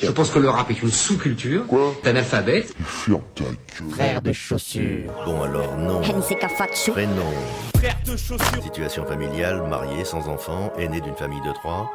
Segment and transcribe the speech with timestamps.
[0.00, 2.64] Je pense que le rap est une sous-culture Quoi ta gueule.
[3.90, 5.12] Frère de chaussures.
[5.26, 6.00] Bon alors non.
[6.00, 7.22] Prénom.
[7.76, 8.62] Frère de chaussures.
[8.62, 11.90] Situation familiale, marié, sans enfant, aîné d'une famille de trois.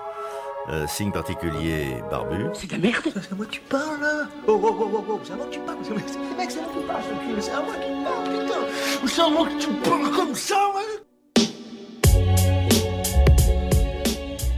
[0.70, 2.48] Euh, signe particulier, barbu.
[2.54, 3.04] C'est de la merde.
[3.06, 5.46] C'est à moi que tu parles là Oh oh oh oh oh, c'est à moi
[5.46, 7.04] que tu parles C'est mec, c'est mec, c'est à moi que tu parles,
[7.40, 10.36] ce c'est à moi que tu parles, putain C'est à moi que tu parles comme
[10.36, 10.92] ça, ouais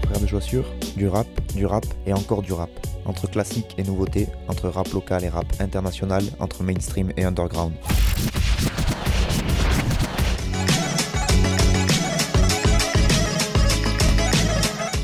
[0.07, 0.65] Frère de chaussures,
[0.95, 2.71] du rap, du rap et encore du rap.
[3.05, 7.73] Entre classique et nouveauté, entre rap local et rap international, entre mainstream et underground.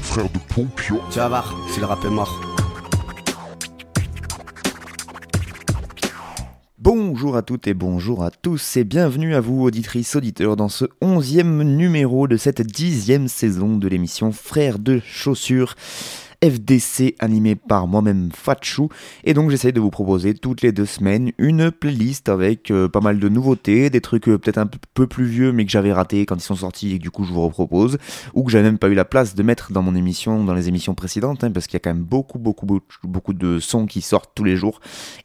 [0.01, 0.99] Frère de Pompio.
[1.11, 2.41] Tu vas voir, si le rap est mort.
[6.79, 10.85] Bonjour à toutes et bonjour à tous et bienvenue à vous auditrices, auditeurs dans ce
[10.99, 15.75] onzième numéro de cette dixième saison de l'émission Frères de chaussures.
[16.43, 18.89] FDC animé par moi-même Fatchou
[19.23, 22.99] et donc j'essaie de vous proposer toutes les deux semaines une playlist avec euh, pas
[22.99, 26.25] mal de nouveautés, des trucs euh, peut-être un peu plus vieux mais que j'avais raté
[26.25, 27.99] quand ils sont sortis et que du coup je vous repropose.
[28.33, 30.67] Ou que j'avais même pas eu la place de mettre dans mon émission, dans les
[30.67, 32.65] émissions précédentes hein, parce qu'il y a quand même beaucoup beaucoup,
[33.03, 34.79] beaucoup de sons qui sortent tous les jours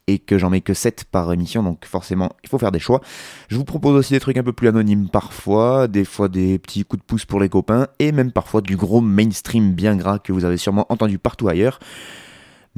[0.08, 1.62] et que j'en mets que 7 par émission.
[1.62, 3.00] Donc forcément il faut faire des choix.
[3.48, 6.84] Je vous propose aussi des trucs un peu plus anonymes parfois, des fois des petits
[6.84, 10.34] coups de pouce pour les copains et même parfois du gros mainstream bien gras que
[10.34, 11.78] vous avez sûrement entendu partout ailleurs.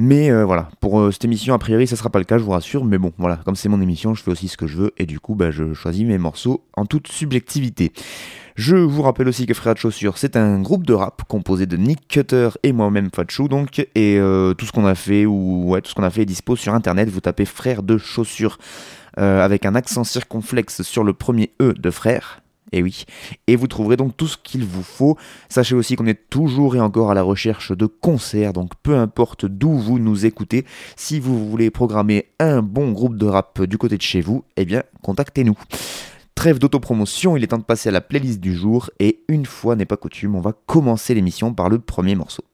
[0.00, 2.44] Mais euh, voilà, pour euh, cette émission, a priori, ça sera pas le cas, je
[2.44, 2.84] vous rassure.
[2.84, 5.06] Mais bon, voilà, comme c'est mon émission, je fais aussi ce que je veux et
[5.06, 7.92] du coup, bah, je choisis mes morceaux en toute subjectivité.
[8.54, 11.76] Je vous rappelle aussi que Frère de Chaussures, c'est un groupe de rap composé de
[11.76, 15.80] Nick Cutter et moi-même Fatchou, donc, et euh, tout ce qu'on a fait ou ouais,
[15.80, 17.08] tout ce qu'on a fait est dispo sur internet.
[17.08, 18.58] Vous tapez Frère de Chaussures
[19.18, 22.40] euh, avec un accent circonflexe sur le premier E de frère.
[22.72, 23.04] Et oui.
[23.46, 25.16] Et vous trouverez donc tout ce qu'il vous faut.
[25.48, 29.46] Sachez aussi qu'on est toujours et encore à la recherche de concerts, donc peu importe
[29.46, 30.64] d'où vous nous écoutez,
[30.96, 34.64] si vous voulez programmer un bon groupe de rap du côté de chez vous, eh
[34.64, 35.58] bien, contactez-nous.
[36.34, 39.74] Trêve d'autopromotion, il est temps de passer à la playlist du jour, et une fois
[39.74, 42.44] n'est pas coutume, on va commencer l'émission par le premier morceau.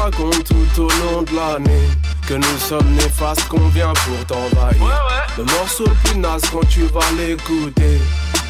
[0.00, 1.88] Médias te racontent tout au long de l'année
[2.26, 5.04] que nous sommes néfastes, qu'on vient pour t'envahir.
[5.36, 8.00] Le morceau le plus naze quand tu vas l'écouter.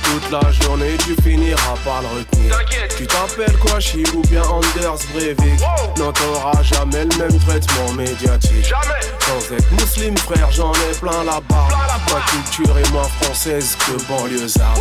[0.02, 2.58] Toute la journée, tu finiras par le retenir.
[2.96, 5.60] Tu t'appelles quoi, Chi ou bien Anders Breivik
[5.98, 8.66] Non, t'auras jamais le même traitement médiatique.
[8.66, 11.68] Jamais Sans être musulman, frère, j'en ai plein là-bas.
[12.12, 14.74] Ma culture est moins française que banlieusard.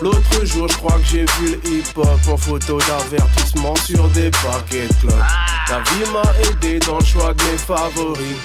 [0.00, 4.88] L'autre jour, je crois que j'ai vu le hip-hop en photo d'avertissement sur des paquets
[4.88, 5.24] de clubs.
[5.68, 8.36] La vie m'a aidé dans le choix de mes favoris.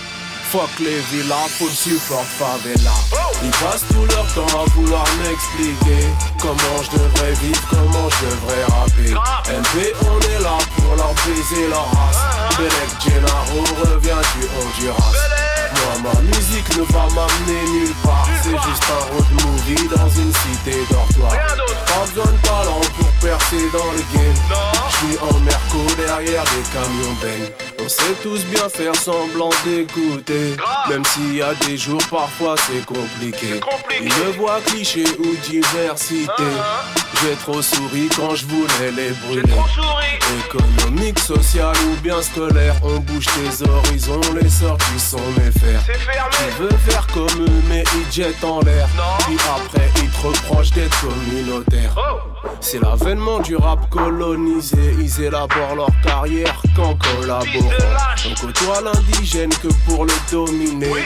[0.51, 2.91] Fuck les villas, faut le support favela.
[3.43, 6.07] Ils passent tout leur temps à vouloir m'expliquer
[6.39, 9.11] comment je devrais vivre, comment je devrais rapper.
[9.51, 12.57] MP, on est là pour leur baiser leur race.
[12.57, 12.71] Belek
[13.03, 15.36] Gennaro revient du Honduras.
[16.03, 18.27] Ma musique ne va m'amener nulle part.
[18.43, 21.31] C'est juste un road movie dans une cité dortoir.
[21.31, 24.35] Pas besoin de talent pour percer dans le game.
[24.89, 27.67] Je suis en merco derrière des camions bang.
[27.83, 30.55] On sait tous bien faire semblant d'écouter.
[30.89, 33.59] Même s'il y a des jours, parfois c'est compliqué.
[33.59, 34.03] compliqué.
[34.03, 36.43] Me voient cliché ou diversité.
[37.23, 39.53] J'ai trop souri quand je voulais les brûler.
[40.45, 45.81] Économique, social ou bien scolaire, on bouge tes horizons, les sorties sont mes fers.
[45.85, 48.87] C'est fermé Tu veux faire comme eux, mais ils jettent en l'air.
[49.25, 51.95] Puis après, ils te reprochent d'être communautaire.
[51.97, 54.95] Oh C'est l'avènement du rap colonisé.
[54.99, 57.71] Ils élaborent leur carrière qu'en collaborant.
[58.29, 61.05] On côtoie l'indigène que pour le dominer.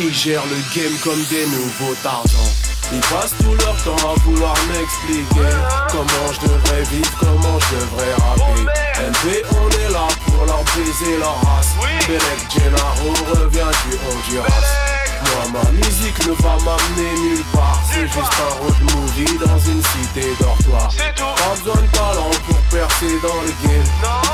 [0.00, 2.72] Ils gèrent le game comme des nouveaux Tarzans.
[2.94, 5.48] Ils passent tout leur temps à vouloir m'expliquer
[5.90, 8.62] comment je devrais vivre, comment je devrais rapper.
[9.08, 11.74] MP, on est là pour leur baiser leur race.
[12.06, 15.11] Belek Gennaro revient du Honduras.
[15.24, 17.80] Moi, ma musique ne va m'amener nulle part.
[17.90, 20.90] C'est juste un road movie dans une cité dortoir.
[20.90, 21.22] C'est tout.
[21.36, 23.88] Pas besoin de talent pour percer dans le game.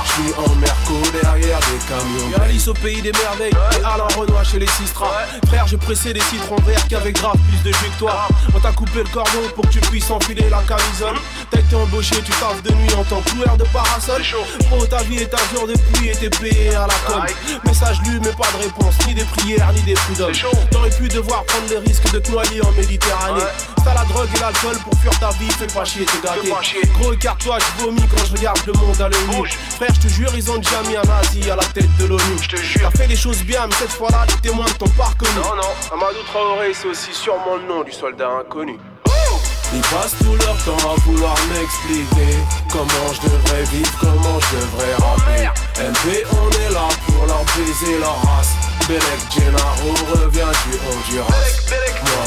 [0.04, 2.30] Je suis en merco derrière des camions.
[2.36, 5.10] Y'a Alice au pays des merveilles et Alain Renoir chez les Sistras.
[5.46, 8.28] Frère, j'ai pressé des citrons verts qui avaient grave plus de jus que toi.
[8.54, 11.16] On t'a coupé le cordon pour que tu puisses enfiler la camisole.
[11.50, 14.22] T'as été embauché, tu taffes de nuit en tant que loueur de parasol.
[14.68, 17.22] Pro, ta vie est un jour de pluie et t'es payé à la com.
[17.64, 20.32] Message lu, mais pas de réponse, ni des prières, ni des prud'hommes.
[20.78, 23.42] T'aurais pu devoir prendre le risque de te noyer en Méditerranée.
[23.84, 26.52] T'as la drogue et l'alcool pour fuir ta vie, fais pas chier, t'es gâté.
[27.00, 30.30] Gros écarte-toi, je vomis quand je regarde le monde à l'œil Frère, je te jure,
[30.36, 32.22] ils ont déjà mis un nazi à la tête de l'ONU.
[32.40, 32.88] Je te jure.
[32.92, 35.32] T'as fait les choses bien, mais cette fois-là, les témoins ne t'ont pas reconnu.
[35.34, 38.78] Non, non, Amadou Traoré, c'est aussi sûrement le nom du soldat inconnu.
[39.74, 42.38] Ils passent tout leur temps à vouloir m'expliquer
[42.72, 45.44] Comment je devrais vivre, comment je devrais rapper.
[45.78, 48.52] MP on est là pour leur baiser leur race.
[48.88, 51.34] Belek Gennaro revient du Honduras.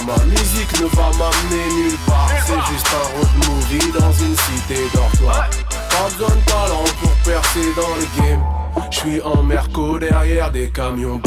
[0.06, 2.30] Moi ma musique ne va m'amener nulle part.
[2.46, 7.74] C'est juste un road movie dans une cité dortoir Pas besoin de talent pour percer
[7.76, 8.44] dans le game.
[8.92, 11.20] Je suis en merco derrière des camions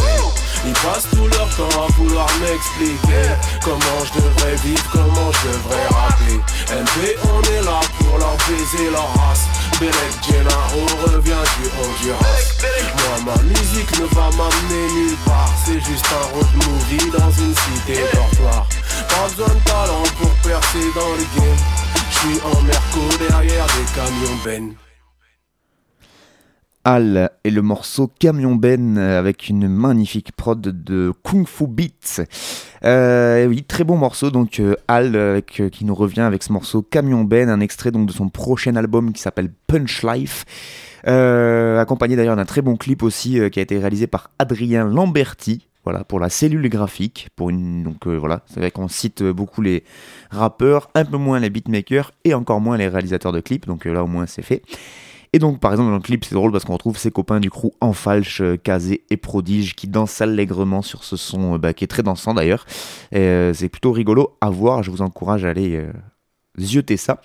[0.67, 3.29] ils passent tout leur temps à vouloir m'expliquer
[3.63, 6.35] Comment je devrais vivre, comment je devrais rapper.
[6.73, 9.47] MP on est là pour leur baiser leur race.
[9.81, 12.45] Belek Gennaro revient du Honduras
[12.97, 15.53] Moi ma musique ne va m'amener nulle part.
[15.65, 18.67] C'est juste un road movie dans une cité dortoir.
[19.09, 21.59] Pas besoin de talent pour percer dans le game.
[22.11, 24.75] Je suis en merco derrière des camions Ben
[26.85, 32.27] Al et le morceau Camion Ben avec une magnifique prod de Kung Fu Beats.
[32.85, 36.83] Euh, oui, très bon morceau donc euh, Al euh, qui nous revient avec ce morceau
[36.83, 40.45] Camion Ben, un extrait donc de son prochain album qui s'appelle Punch Life.
[41.05, 46.05] accompagné d'ailleurs d'un très bon clip aussi qui a été réalisé par Adrien Lamberti, voilà,
[46.05, 49.85] pour la cellule graphique, pour une, donc voilà, c'est vrai qu'on cite beaucoup les
[50.31, 54.05] rappeurs, un peu moins les beatmakers et encore moins les réalisateurs de clips, donc là
[54.05, 54.63] au moins c'est fait.
[55.35, 57.51] Et donc, par exemple, dans le clip, c'est drôle parce qu'on retrouve ses copains du
[57.51, 61.83] crew en falche, Kazé et Prodige, qui dansent allègrement sur ce son, euh, bah, qui
[61.83, 62.65] est très dansant d'ailleurs.
[63.17, 65.93] Euh, c'est plutôt rigolo à voir, je vous encourage à aller euh,
[66.57, 67.21] zioter ça.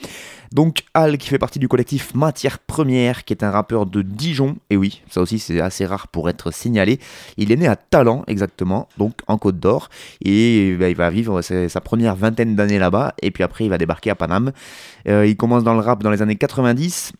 [0.51, 4.57] Donc Al qui fait partie du collectif Matière Première, qui est un rappeur de Dijon,
[4.71, 7.00] et oui, ça aussi c'est assez rare pour être signalé.
[7.38, 9.88] Il est né à Talent exactement, donc en Côte d'Or,
[10.25, 13.77] et bah, il va vivre sa première vingtaine d'années là-bas, et puis après il va
[13.77, 14.51] débarquer à Paname.
[15.06, 17.13] il commence dans le rap dans les années 90,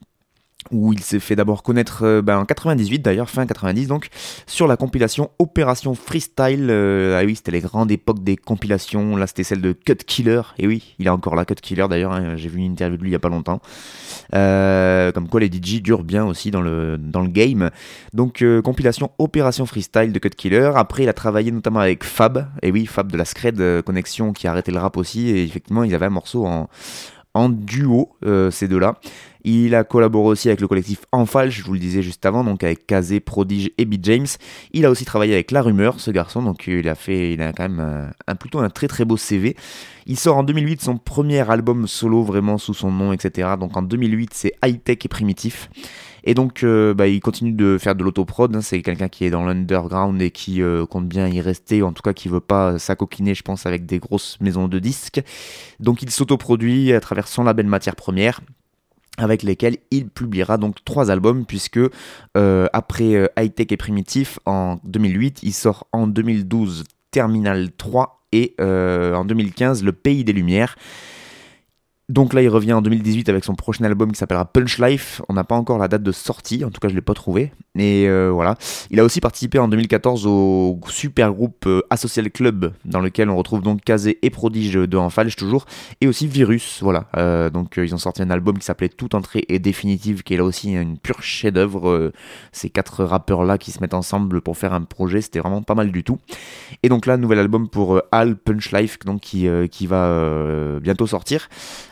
[0.72, 4.10] où il s'est fait d'abord connaître euh, ben, en 98 d'ailleurs, fin 90 donc,
[4.46, 6.68] sur la compilation Opération Freestyle.
[6.70, 9.16] Euh, ah oui, c'était les grandes époques des compilations.
[9.16, 10.42] Là, c'était celle de Cut Killer.
[10.58, 12.12] Et oui, il est encore là, Cut Killer d'ailleurs.
[12.12, 13.62] Hein, j'ai vu une interview de lui il y a pas longtemps.
[14.36, 17.72] Euh, comme quoi les DJ durent bien aussi dans le, dans le game.
[18.14, 20.72] Donc, compilation Opération Freestyle de Cut Killer.
[20.76, 22.48] Après, il a travaillé notamment avec Fab.
[22.62, 25.30] Et oui, Fab de la Scred Connection qui a arrêté le rap aussi.
[25.30, 26.70] Et effectivement, il avait un morceau en
[27.34, 28.10] en duo,
[28.52, 29.00] ces deux-là.
[29.44, 32.64] Il a collaboré aussi avec le collectif Enfal, je vous le disais juste avant, donc
[32.64, 34.28] avec Kazé, Prodige et Beat James.
[34.74, 37.54] Il a aussi travaillé avec La Rumeur, ce garçon, donc il a fait, il a
[37.54, 39.56] quand même euh, un, plutôt un très très beau CV.
[40.08, 43.52] Il sort en 2008 son premier album solo vraiment sous son nom, etc.
[43.58, 45.70] Donc en 2008 c'est High Tech et Primitif.
[46.30, 48.56] Et donc, euh, bah, il continue de faire de l'autoprod.
[48.56, 48.62] Hein.
[48.62, 52.04] c'est quelqu'un qui est dans l'underground et qui euh, compte bien y rester, en tout
[52.04, 55.24] cas qui veut pas s'acoquiner, je pense, avec des grosses maisons de disques.
[55.80, 58.42] Donc, il s'autoproduit à travers son label Matière Première
[59.18, 61.80] avec lesquels il publiera donc trois albums puisque
[62.38, 68.54] euh, après High Tech et Primitif en 2008, il sort en 2012 Terminal 3 et
[68.60, 70.76] en 2015 Le Pays des Lumières.
[72.10, 75.22] Donc là, il revient en 2018 avec son prochain album qui s'appellera Punch Life.
[75.30, 77.14] On n'a pas encore la date de sortie, en tout cas, je ne l'ai pas
[77.14, 77.52] trouvé.
[77.76, 78.56] Mais euh, voilà.
[78.90, 83.38] Il a aussi participé en 2014 au super groupe euh, Asocial Club, dans lequel on
[83.38, 85.66] retrouve donc Kazé et Prodige de Enfalge toujours,
[86.02, 86.80] et aussi Virus.
[86.82, 87.06] Voilà.
[87.16, 90.38] Euh, donc ils ont sorti un album qui s'appelait Toute entrée et définitive, qui est
[90.38, 92.12] là aussi une pure chef-d'œuvre.
[92.52, 95.92] ces quatre rappeurs-là qui se mettent ensemble pour faire un projet, c'était vraiment pas mal
[95.92, 96.18] du tout.
[96.82, 101.48] Et donc là, nouvel album pour Al Punch Life, donc qui va bientôt sortir.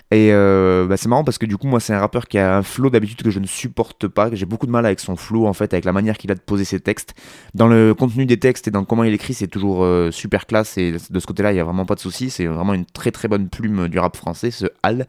[0.10, 2.58] Et euh, bah, c'est marrant parce que du coup, moi, c'est un rappeur qui a
[2.58, 4.30] un flow d'habitude que je ne supporte pas.
[4.32, 6.40] J'ai beaucoup de mal avec son flow, en fait, avec la manière qu'il a de
[6.40, 7.14] poser ses textes.
[7.54, 10.78] Dans le contenu des textes et dans comment il écrit, c'est toujours euh, super classe.
[10.78, 12.30] Et de ce côté-là, il n'y a vraiment pas de souci.
[12.30, 15.08] C'est vraiment une très très bonne plume du rap français, ce Hal.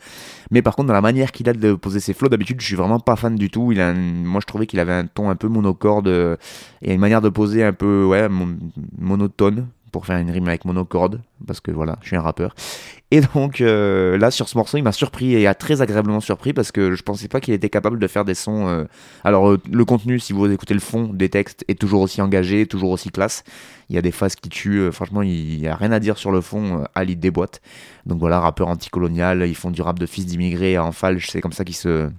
[0.50, 2.76] Mais par contre, dans la manière qu'il a de poser ses flows, d'habitude, je suis
[2.76, 3.70] vraiment pas fan du tout.
[3.70, 6.36] Il a Moi, je trouvais qu'il avait un ton un peu monocorde euh,
[6.82, 8.28] et une manière de poser un peu ouais,
[8.98, 12.54] monotone pour faire une rime avec monocorde, parce que voilà, je suis un rappeur.
[13.10, 16.52] Et donc euh, là, sur ce morceau, il m'a surpris et a très agréablement surpris
[16.52, 18.68] parce que je pensais pas qu'il était capable de faire des sons.
[18.68, 18.84] Euh,
[19.24, 22.66] alors, euh, le contenu, si vous écoutez le fond des textes, est toujours aussi engagé,
[22.66, 23.44] toujours aussi classe.
[23.88, 24.92] Il y a des phases qui tuent.
[24.92, 26.84] franchement, il n'y a rien à dire sur le fond.
[26.94, 27.62] Ali déboîte.
[28.04, 31.52] Donc voilà, rappeur anticolonial, ils font du rap de fils d'immigrés en falche, c'est comme
[31.52, 32.10] ça qu'ils se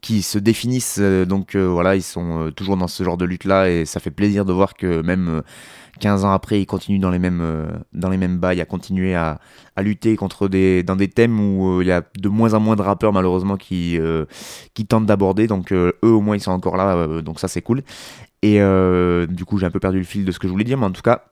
[0.00, 3.86] qui se définissent donc voilà ils sont toujours dans ce genre de lutte là et
[3.86, 5.42] ça fait plaisir de voir que même
[6.00, 9.14] 15 ans après, il continue dans les mêmes, euh, dans les mêmes bails, à continuer
[9.14, 9.38] à,
[9.76, 12.60] à lutter contre des, dans des thèmes où euh, il y a de moins en
[12.60, 14.24] moins de rappeurs malheureusement qui, euh,
[14.74, 15.46] qui tentent d'aborder.
[15.46, 17.82] Donc eux au moins ils sont encore là, donc ça c'est cool.
[18.42, 18.58] Et
[19.28, 20.86] du coup j'ai un peu perdu le fil de ce que je voulais dire, mais
[20.86, 21.24] en tout cas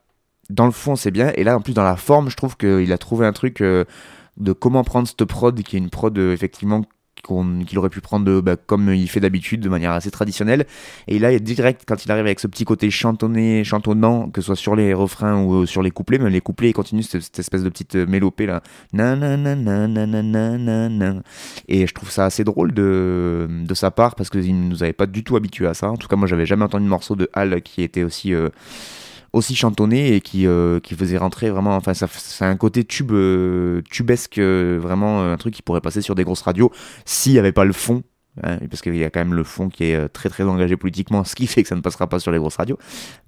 [0.50, 1.32] dans le fond, c'est bien.
[1.36, 4.52] Et là, en plus, dans la forme, je trouve qu'il a trouvé un truc de
[4.52, 6.82] comment prendre cette prod, qui est une prod effectivement
[7.22, 10.66] qu'il aurait pu prendre bah, comme il fait d'habitude, de manière assez traditionnelle.
[11.06, 14.40] Et là, il est direct, quand il arrive avec ce petit côté chantonné, chantonnant, que
[14.40, 17.22] ce soit sur les refrains ou sur les couplets, même les couplets, il continue cette,
[17.22, 18.62] cette espèce de petite mélopée là.
[21.68, 24.92] Et je trouve ça assez drôle de, de sa part, parce qu'il ne nous avait
[24.92, 25.90] pas du tout habitué à ça.
[25.90, 28.34] En tout cas, moi, j'avais jamais entendu de morceau de Hal qui était aussi
[29.32, 31.76] aussi chantonné et qui, euh, qui faisait rentrer vraiment.
[31.76, 36.02] Enfin, ça, c'est un côté tube, euh, tubesque, euh, vraiment un truc qui pourrait passer
[36.02, 36.70] sur des grosses radios
[37.04, 38.02] s'il n'y avait pas le fond.
[38.42, 41.22] Hein, parce qu'il y a quand même le fond qui est très très engagé politiquement,
[41.24, 42.78] ce qui fait que ça ne passera pas sur les grosses radios.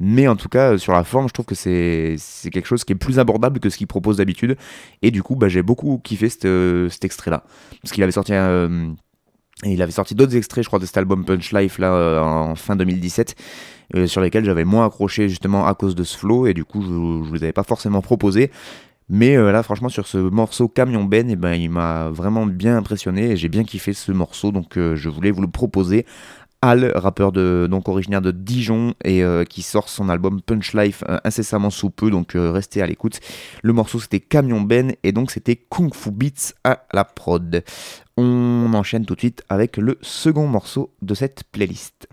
[0.01, 2.17] Mais en tout cas, sur la forme, je trouve que c'est,
[2.51, 4.57] quelque chose qui est plus abordable que ce qu'il propose d'habitude.
[5.03, 7.45] Et du coup, bah, j'ai beaucoup kiffé cet extrait-là.
[7.83, 8.33] Parce qu'il avait sorti
[9.63, 12.55] il avait sorti d'autres extraits, je crois, de cet album Punch Life là euh, en
[12.55, 13.35] fin 2017,
[13.95, 16.83] euh, sur lesquels j'avais moins accroché justement à cause de ce flow, et du coup
[16.83, 18.51] je, je vous avais pas forcément proposé.
[19.11, 22.79] Mais euh, là, franchement, sur ce morceau Camion Ben, eh ben, il m'a vraiment bien
[22.79, 26.07] impressionné et j'ai bien kiffé ce morceau, donc je voulais vous le proposer
[26.67, 31.05] Al, rappeur de, donc originaire de Dijon et euh, qui sort son album Punch Life
[31.11, 33.21] euh, incessamment sous peu, donc euh, restez à l'écoute.
[33.63, 37.63] Le morceau c'était Camion Ben et donc c'était Kung Fu Beats à la prod.
[38.17, 42.09] On enchaîne tout de suite avec le second morceau de cette playlist.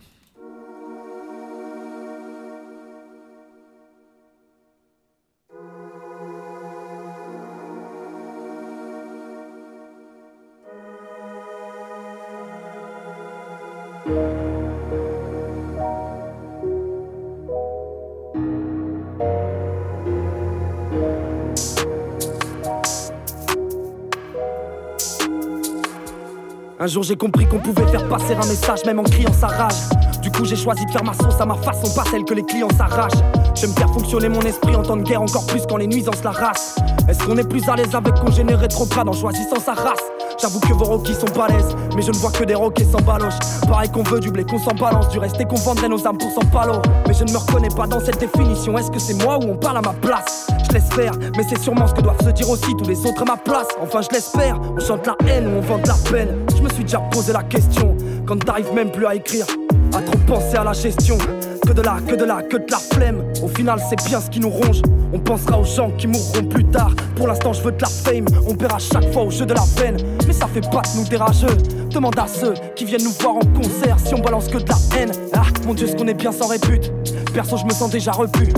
[26.84, 29.76] Un jour j'ai compris qu'on pouvait faire passer un message même en criant sa rage.
[30.24, 32.42] Du coup j'ai choisi de faire ma sauce à ma façon, pas celle que les
[32.42, 33.22] clients s'arrachent.
[33.54, 36.32] J'aime faire fonctionner mon esprit en temps de guerre encore plus quand les nuisances la
[36.32, 36.78] race.
[37.08, 40.02] Est-ce qu'on est plus à l'aise avec qu'on générait trop en choisissant sa race?
[40.40, 43.38] J'avoue que vos rockies sont balèzes, mais je ne vois que des roquets sans baloche.
[43.68, 46.18] Pareil qu'on veut du blé, qu'on s'en balance, du reste et qu'on vendrait nos âmes
[46.18, 46.82] pour s'en palo.
[47.08, 48.78] Mais je ne me reconnais pas dans cette définition.
[48.78, 50.48] Est-ce que c'est moi ou on parle à ma place?
[50.68, 53.22] Je laisse faire, mais c'est sûrement ce que doivent se dire aussi tous les autres
[53.22, 53.68] à ma place.
[53.82, 56.46] Enfin, je l'espère, on chante la haine ou on vend la peine.
[56.56, 57.96] Je me suis déjà posé la question,
[58.26, 59.46] quand t'arrives même plus à écrire,
[59.94, 61.18] à trop penser à la gestion.
[61.72, 63.24] Que de là, que de là, que de la flemme.
[63.42, 64.82] Au final, c'est bien ce qui nous ronge.
[65.14, 66.94] On pensera aux gens qui mourront plus tard.
[67.16, 68.26] Pour l'instant, je veux de la fame.
[68.46, 69.96] On perd à chaque fois au jeu de la peine.
[70.28, 71.56] Mais ça fait pas de nous des rageux.
[71.90, 75.00] Demande à ceux qui viennent nous voir en concert si on balance que de la
[75.00, 75.12] haine.
[75.32, 76.92] Ah, mon dieu, ce qu'on est bien sans répute.
[77.34, 78.52] Perso, je me sens déjà repu.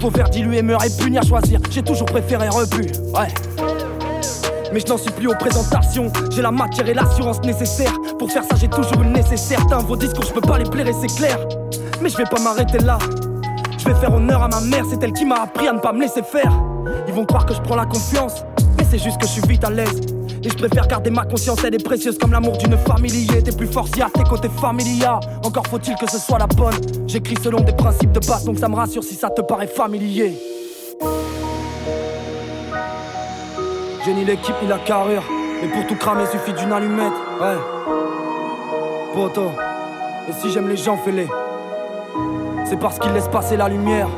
[0.00, 1.60] Faut faire diluer, meurt et punir, choisir.
[1.70, 2.90] J'ai toujours préféré repu.
[3.14, 3.28] Ouais.
[4.72, 6.10] Mais je n'en suis plus aux présentations.
[6.32, 7.92] J'ai la matière et l'assurance nécessaire.
[8.18, 9.64] Pour faire ça, j'ai toujours une nécessaire.
[9.68, 11.38] T'as vos discours, je peux pas les plaire et c'est clair.
[12.00, 12.98] Mais je vais pas m'arrêter là.
[13.78, 15.92] Je vais faire honneur à ma mère, c'est elle qui m'a appris à ne pas
[15.92, 16.52] me laisser faire.
[17.08, 18.44] Ils vont croire que je prends la confiance,
[18.76, 20.00] mais c'est juste que je suis vite à l'aise.
[20.42, 23.26] Et je préfère garder ma conscience, elle est précieuse comme l'amour d'une famille.
[23.26, 25.18] T'es plus forcier à tes côtés familia.
[25.44, 26.74] Encore faut-il que ce soit la bonne.
[27.06, 30.34] J'écris selon des principes de base, donc ça me rassure si ça te paraît familier.
[34.04, 35.24] J'ai ni l'équipe ni la carrure,
[35.60, 37.12] mais pour tout cramer suffit d'une allumette.
[37.40, 37.56] Ouais.
[39.14, 39.50] Poto.
[40.28, 41.26] Et si j'aime les gens, fais-les
[42.68, 44.08] c'est parce qu'il laisse passer la lumière.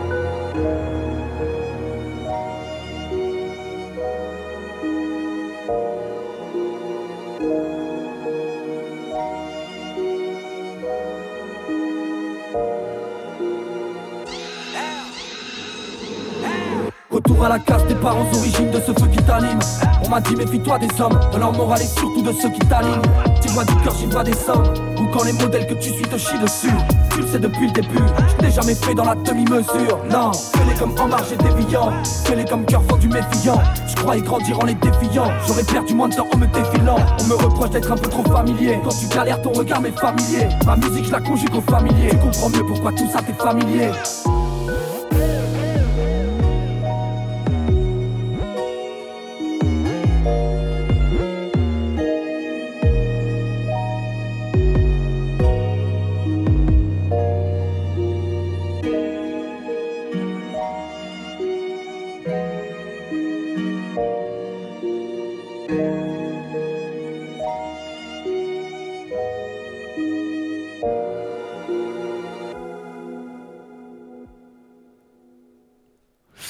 [20.36, 23.02] Méfie-toi des hommes, de leur morale et surtout de ceux qui t'alignent.
[23.40, 24.64] Tu vois du cœur, j'y vois des sommes.
[24.98, 26.72] Ou quand les modèles que tu suis te chient dessus.
[27.10, 29.98] Tu le sais depuis le début, je t'ai jamais fait dans la demi-mesure.
[30.10, 31.92] Non, fais-les comme en marge et déviant.
[32.24, 33.60] Fais-les comme cœur du méfiant.
[33.86, 35.30] Je croyais grandir en les défiant.
[35.46, 36.96] J'aurais perdu moins de temps en me défilant.
[37.20, 38.78] On me reproche d'être un peu trop familier.
[38.82, 40.48] Quand tu galères, ton regard m'est familier.
[40.66, 42.10] Ma musique, je la conjugue au familier.
[42.10, 43.90] Tu comprends mieux pourquoi tout ça t'est familier.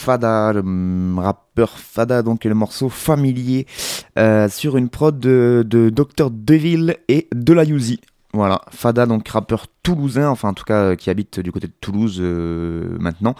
[0.09, 3.67] Fada, le rappeur Fada, donc le morceau familier
[4.19, 5.63] euh, sur une prod de,
[5.95, 8.01] Dr Deville et de la Yuzi.
[8.33, 12.21] Voilà, Fada, donc rappeur toulousain, enfin en tout cas qui habite du côté de Toulouse
[12.23, 13.35] euh, maintenant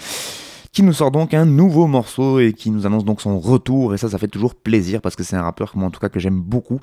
[0.71, 3.95] qui nous sort donc un nouveau morceau et qui nous annonce donc son retour.
[3.95, 6.11] Et ça, ça fait toujours plaisir parce que c'est un rappeur, moi en tout cas,
[6.11, 6.81] que j'aime beaucoup.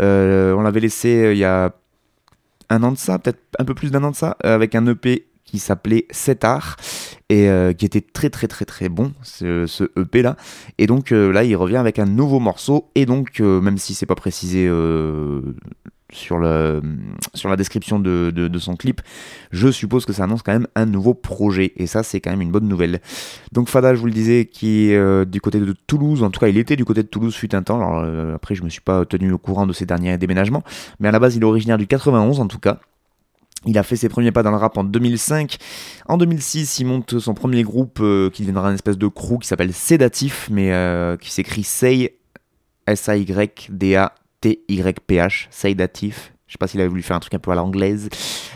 [0.00, 1.72] Euh, on l'avait laissé euh, il y a
[2.70, 4.84] un an de ça, peut-être un peu plus d'un an de ça, euh, avec un
[4.88, 6.76] EP qui s'appelait Setar
[7.30, 9.66] et euh, qui était très très très très bon ce,
[9.98, 10.36] EP là
[10.78, 12.90] et donc euh, là il revient avec un nouveau morceau.
[12.94, 14.68] Et donc euh, même si c'est pas précisé
[16.10, 16.80] sur, la
[17.56, 19.00] description de, son clip
[19.50, 21.72] je suppose que ça annonce quand même un nouveau projet.
[21.76, 23.00] Et ça c'est quand même une bonne nouvelle.
[23.52, 26.48] Donc Fada je vous le disais qui est du côté de Toulouse en tout cas
[26.48, 27.78] il était du côté de Toulouse fut un temps.
[27.78, 30.62] Alors après je me suis pas tenu au courant de ses derniers déménagements.
[31.00, 32.80] Mais à la base il est originaire du 91 en tout cas
[33.66, 35.56] il a fait ses premiers pas dans le rap en 2005.
[36.06, 39.48] En 2006, il monte son premier groupe euh, qui deviendra une espèce de crew qui
[39.48, 42.18] s'appelle Sédatif, mais euh, qui s'écrit Say,
[42.86, 43.88] S-A-Y-D-A-T-Y-P-H,
[45.50, 46.32] Sédatif.
[46.46, 48.08] Je sais pas s'il avait voulu faire un truc un peu à l'anglaise.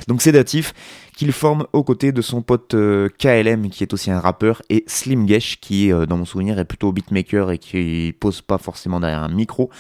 [0.06, 0.72] Donc Sédatif,
[1.16, 4.84] qu'il forme aux côtés de son pote euh, KLM, qui est aussi un rappeur, et
[4.86, 9.00] Slim Gesh, qui, euh, dans mon souvenir, est plutôt beatmaker et qui pose pas forcément
[9.00, 9.70] derrière un micro.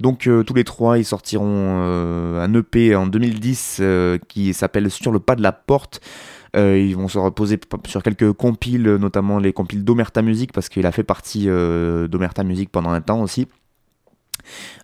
[0.00, 5.12] Donc euh, tous les trois, ils sortiront un EP en 2010 euh, qui s'appelle Sur
[5.12, 6.00] le pas de la porte.
[6.54, 10.92] Ils vont se reposer sur quelques compiles, notamment les compiles d'Omerta Music, parce qu'il a
[10.92, 13.48] fait partie d'Omerta Music pendant un temps aussi.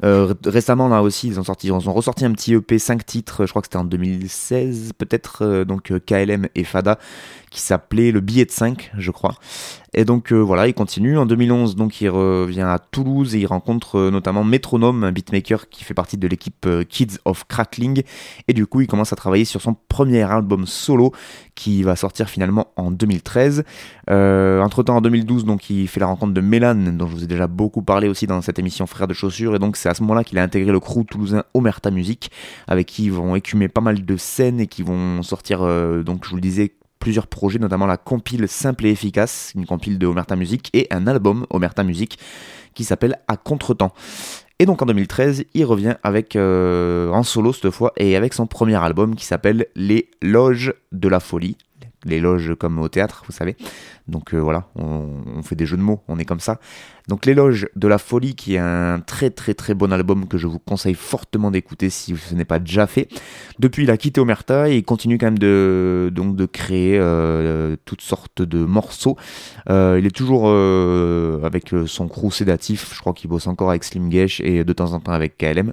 [0.04, 3.50] Euh, ré- récemment là aussi ils ont sorti ressorti un petit EP 5 titres je
[3.50, 6.98] crois que c'était en 2016 peut-être euh, donc euh, KLM et Fada
[7.50, 9.34] qui s'appelait le billet de 5 je crois.
[9.94, 11.16] Et donc euh, voilà il continue.
[11.16, 15.68] En 2011 donc il revient à Toulouse et il rencontre euh, notamment Metronome un beatmaker
[15.70, 18.02] qui fait partie de l'équipe euh, Kids of Crackling.
[18.48, 21.12] Et du coup il commence à travailler sur son premier album solo
[21.54, 23.64] qui va sortir finalement en 2013
[24.10, 27.24] euh, entre temps en 2012 donc il fait la rencontre de Mélan dont je vous
[27.24, 29.56] ai déjà beaucoup parlé aussi dans cette émission Frères de chaussures.
[29.56, 32.30] Et donc c'est à ce moment là qu'il a intégré le crew toulousain Omerta Music
[32.66, 35.60] avec qui ils vont écumer pas mal de scènes et qui vont sortir
[36.04, 39.98] donc je vous le disais plusieurs projets notamment la compile simple et efficace une compile
[39.98, 42.18] de Omerta Music et un album Omerta Music
[42.74, 43.92] qui s'appelle À Contretemps
[44.60, 48.48] et donc en 2013, il revient avec euh, en solo cette fois et avec son
[48.48, 51.56] premier album qui s'appelle Les Loges de la Folie.
[52.04, 53.56] Les loges comme au théâtre, vous savez.
[54.06, 56.60] Donc euh, voilà, on, fait des jeux de mots, on est comme ça.
[57.08, 60.38] Donc Les Loges de la Folie, qui est un très très très bon album que
[60.38, 63.08] je vous conseille fortement d'écouter si ce n'est pas déjà fait.
[63.58, 67.76] Depuis, il a quitté Omerta et il continue quand même de, donc, de créer euh,
[67.84, 69.16] toutes sortes de morceaux.
[69.68, 70.48] Euh, il est toujours
[71.44, 74.92] avec son crew sédatif, je crois qu'il bosse encore avec Slim Gesh et de temps
[74.92, 75.72] en temps avec KLM.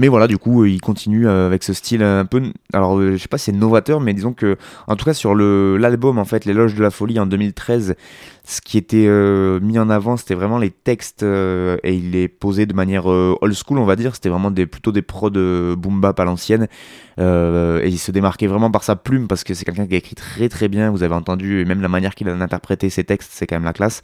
[0.00, 2.40] Mais voilà, du coup, euh, il continue euh, avec ce style un peu.
[2.72, 5.34] Alors, euh, je sais pas si c'est novateur, mais disons que, en tout cas, sur
[5.34, 7.96] l'album, en fait, Les Loges de la Folie en 2013,
[8.50, 12.26] ce qui était euh, mis en avant, c'était vraiment les textes euh, et il est
[12.26, 14.14] posé de manière euh, old school, on va dire.
[14.16, 16.66] C'était vraiment des, plutôt des prods de boom bap à l'ancienne.
[17.18, 20.14] Et il se démarquait vraiment par sa plume parce que c'est quelqu'un qui a écrit
[20.14, 20.90] très très bien.
[20.90, 23.64] Vous avez entendu, et même la manière qu'il a interprété ses textes, c'est quand même
[23.64, 24.00] la classe.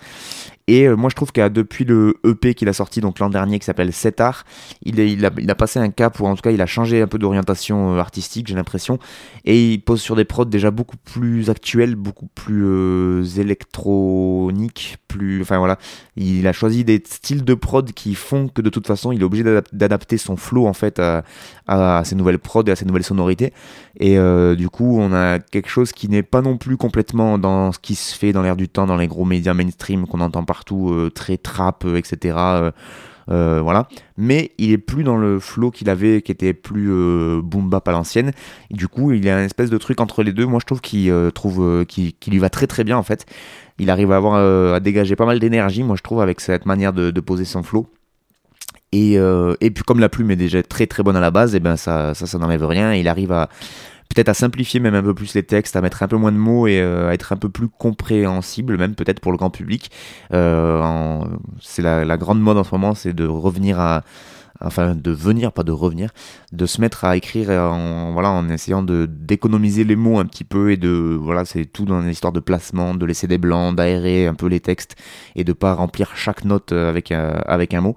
[0.69, 3.65] Et moi, je trouve que depuis le EP qu'il a sorti donc l'an dernier, qui
[3.65, 4.45] s'appelle Set Art,
[4.83, 7.07] il, a, il a passé un cap ou en tout cas, il a changé un
[7.07, 8.99] peu d'orientation artistique, j'ai l'impression.
[9.47, 13.23] Et il pose sur des prods déjà beaucoup plus actuels, beaucoup plus euh,
[15.09, 15.43] plus.
[15.43, 15.79] Enfin voilà,
[16.17, 19.25] il a choisi des styles de prod qui font que de toute façon, il est
[19.25, 21.25] obligé d'adap- d'adapter son flow en fait à,
[21.67, 23.53] à ces nouvelles prods et à ces nouvelles sonorités.
[23.99, 27.73] Et euh, du coup, on a quelque chose qui n'est pas non plus complètement dans
[27.73, 30.45] ce qui se fait dans l'air du temps, dans les gros médias mainstream qu'on entend
[30.45, 32.37] partout, euh, très trap, euh, etc.
[33.31, 33.89] euh, voilà.
[34.17, 37.87] Mais il est plus dans le flow qu'il avait, qui était plus euh, boom bap
[37.89, 38.33] à l'ancienne.
[38.71, 40.47] Du coup, il y a une espèce de truc entre les deux.
[40.47, 43.27] Moi, je trouve qu'il euh, trouve euh, qui, lui va très très bien en fait.
[43.79, 46.95] Il arrive à avoir à dégager pas mal d'énergie, moi je trouve, avec cette manière
[46.95, 47.87] de, de poser son flow.
[48.93, 51.61] Et, et puis comme la plume est déjà très très bonne à la base, et
[51.61, 52.95] ben ça ça, ça n'enlève rien.
[52.95, 53.51] Il arrive à
[54.09, 56.37] peut-être à simplifier même un peu plus les textes, à mettre un peu moins de
[56.37, 59.91] mots et euh, à être un peu plus compréhensible, même peut-être pour le grand public.
[60.33, 61.21] Euh,
[61.61, 64.03] c'est la, grande mode en ce moment, c'est de revenir à
[64.63, 66.11] enfin de venir pas de revenir
[66.53, 70.45] de se mettre à écrire en voilà en essayant de d'économiser les mots un petit
[70.45, 74.27] peu et de voilà c'est tout dans l'histoire de placement de laisser des blancs d'aérer
[74.27, 74.97] un peu les textes
[75.35, 77.97] et de pas remplir chaque note euh, avec un, avec un mot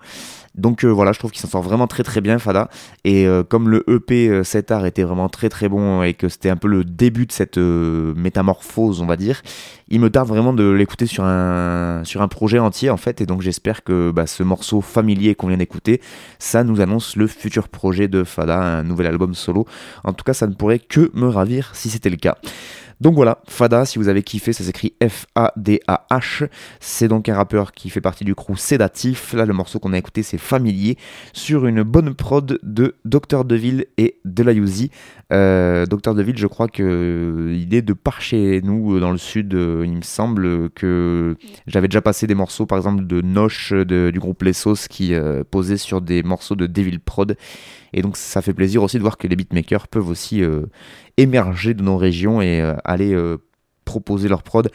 [0.56, 2.70] donc euh, voilà, je trouve qu'il s'en sort vraiment très très bien Fada.
[3.04, 6.30] Et euh, comme le EP euh, cet art était vraiment très très bon et que
[6.30, 9.42] c'était un peu le début de cette métamorphose, on va dire,
[9.90, 13.22] il me tarde vraiment de l'écouter sur un sur un projet entier en fait.
[13.22, 16.02] Et donc j'espère que bah, ce morceau familier qu'on vient d'écouter,
[16.40, 19.66] ça nous annonce le futur projet de Fada, un nouvel album solo.
[20.04, 22.38] En tout cas, ça ne pourrait que me ravir si c'était le cas.
[23.02, 26.50] Donc voilà, Fada, si vous avez kiffé, ça s'écrit F-A-D-A-H.
[26.80, 29.34] C'est donc un rappeur qui fait partie du crew Sédatif.
[29.34, 30.98] Là, le morceau qu'on a écouté, c'est Familier,
[31.32, 33.46] sur une bonne prod de Dr.
[33.46, 34.92] Deville et de la Yuzi.
[35.32, 36.14] Euh, Dr.
[36.14, 39.54] Deville, je crois que il est de par chez nous, dans le sud.
[39.54, 44.44] il me semble que j'avais déjà passé des morceaux, par exemple, de Noche du groupe
[44.44, 47.38] Les Sauces qui euh, posait sur des morceaux de Devil Prod.
[47.94, 50.66] Et donc ça fait plaisir aussi de voir que les beatmakers peuvent aussi euh,
[51.20, 53.38] émerger de nos régions et euh, aller euh,
[53.86, 54.72] proposer leur prod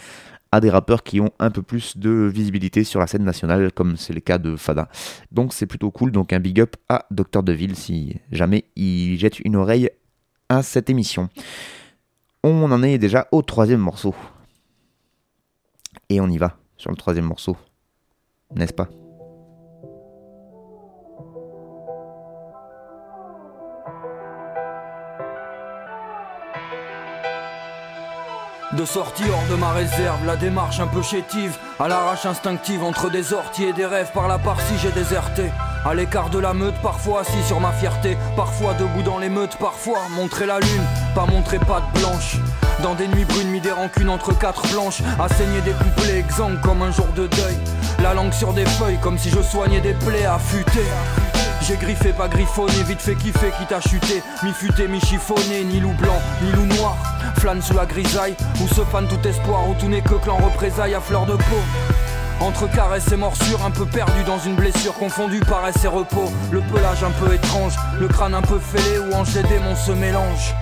[0.52, 3.96] à des rappeurs qui ont un peu plus de visibilité sur la scène nationale, comme
[3.96, 4.88] c'est le cas de Fada.
[5.32, 9.40] Donc c'est plutôt cool, donc un big up à Docteur Deville si jamais il jette
[9.40, 9.90] une oreille
[10.48, 11.28] à cette émission.
[12.44, 14.14] On en est déjà au troisième morceau.
[16.08, 17.56] Et on y va sur le troisième morceau,
[18.54, 18.88] n'est-ce pas?
[28.76, 33.08] De sortie hors de ma réserve, la démarche un peu chétive, à l'arrache instinctive entre
[33.08, 35.44] des orties et des rêves, par la partie j'ai déserté.
[35.84, 39.56] À l'écart de la meute, parfois assis sur ma fierté, parfois debout dans les meutes,
[39.58, 40.82] parfois montrer la lune,
[41.14, 42.38] pas montrer patte blanche.
[42.82, 46.60] Dans des nuits brunes, mis des rancunes entre quatre blanches, à saigner des couplets exsangues
[46.60, 47.56] comme un jour de deuil.
[48.02, 50.90] La langue sur des feuilles, comme si je soignais des plaies affûtées.
[51.66, 54.22] J'ai griffé, pas griffonné, vite fait kiffer, qui t'a chuté.
[54.42, 56.94] Mi futé, mi chiffonné, ni loup blanc, ni loup noir.
[57.38, 60.94] Flâne sous la grisaille, où se fane tout espoir, où tout n'est que clan représailles
[60.94, 61.62] à fleur de peau.
[62.40, 66.30] Entre caresses et morsures, un peu perdu dans une blessure, confondu paresse et repos.
[66.50, 69.92] Le pelage un peu étrange, le crâne un peu fêlé, où ange les démons se
[69.92, 70.54] mélangent.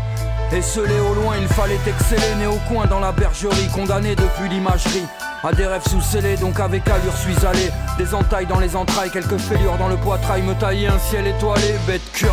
[0.52, 4.48] Et scellé au loin, il fallait exceller, né au coin dans la bergerie, condamné depuis
[4.48, 5.06] l'imagerie.
[5.42, 7.72] A des rêves sous-scellés, donc avec allure suis allé.
[7.98, 11.74] Des entailles dans les entrailles, quelques fêlures dans le poitrail, me tailler un ciel étoilé,
[11.86, 12.32] bête curieuse.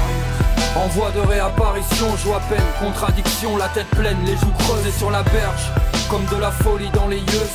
[0.76, 5.22] En voie de réapparition, joie peine, contradiction, la tête pleine, les joues creusées sur la
[5.24, 5.72] berge,
[6.10, 7.50] comme de la folie dans les yeux.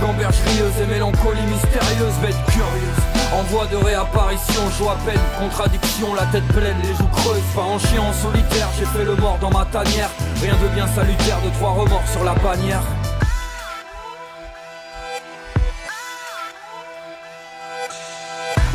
[0.00, 3.02] Gamberge rieuse et mélancolie mystérieuse, bête curieuse.
[3.34, 7.78] En voie de réapparition, joie peine, contradiction, la tête pleine, les joues creuses, pas en
[7.78, 11.50] chien en solitaire, j'ai fait le mort dans ma tanière, rien de bien salutaire, de
[11.58, 12.82] trois remords sur la bannière.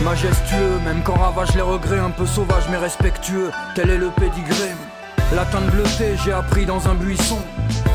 [0.03, 4.71] Majestueux, même quand ravage les regrets, un peu sauvage mais respectueux, tel est le pédigré.
[5.35, 7.37] La teinte bleutée, j'ai appris dans un buisson.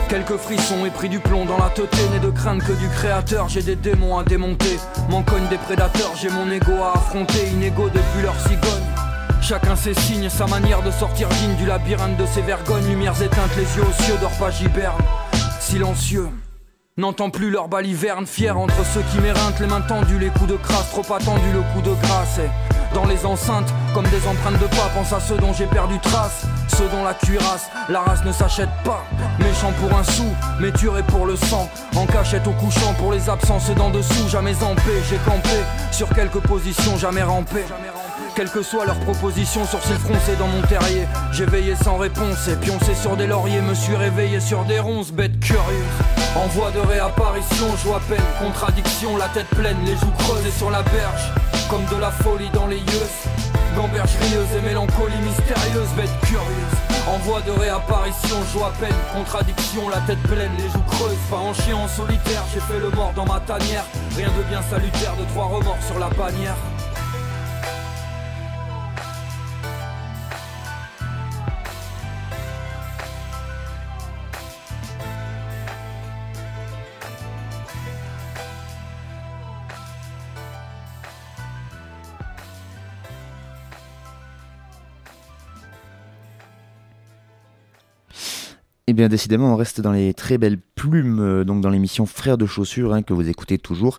[0.09, 3.49] Quelques frissons et pris du plomb dans la teuté, né de crainte que du créateur,
[3.49, 4.79] j'ai des démons à démonter.
[5.09, 8.85] M'en cogne des prédateurs, j'ai mon ego à affronter, inégaux depuis leur cigogne.
[9.41, 13.57] Chacun ses signes, sa manière de sortir digne du labyrinthe de ses vergognes, lumières éteintes,
[13.57, 14.51] les yeux aux cieux, dors pas
[15.59, 16.29] silencieux.
[16.97, 20.55] N'entends plus leur baliverne, fier entre ceux qui m'éreintent, les mains tendues, les coups de
[20.55, 22.39] crasse, trop attendu le coup de grâce.
[22.39, 25.99] Et dans les enceintes, comme des empreintes de pas, pense à ceux dont j'ai perdu
[25.99, 29.05] trace, ceux dont la cuirasse, la race ne s'achète pas.
[29.41, 30.29] Méchant pour un sou,
[30.61, 31.69] mais tué pour le sang.
[31.97, 36.09] En cachette au couchant pour les absences d'en dessous, jamais en paix, j'ai campé sur
[36.11, 37.65] quelques positions, jamais rampé.
[38.37, 41.07] Quelles que soient leurs propositions, sourcils froncés dans mon terrier.
[41.31, 45.39] J'ai sans réponse et pioncé sur des lauriers, me suis réveillé sur des ronces, bête
[45.39, 45.95] curieuse.
[46.35, 50.69] En voie de réapparition, joie peine, contradiction, la tête pleine, les joues creuses et sur
[50.71, 51.33] la berge,
[51.71, 53.09] comme de la folie dans les yeux.
[53.77, 56.75] Gamberge rieuse et mélancolie mystérieuse, bête curieuse.
[57.07, 61.55] En voie de réapparition, joie peine, contradiction, la tête pleine, les joues creuses, pas en
[61.55, 63.85] chien en solitaire, j'ai fait le mort dans ma tanière.
[64.17, 66.57] Rien de bien salutaire, de trois remords sur la bannière.
[88.95, 92.47] Bien, décidément, on reste dans les très belles plumes, euh, donc dans l'émission Frères de
[92.47, 93.99] chaussures, hein, que vous écoutez toujours.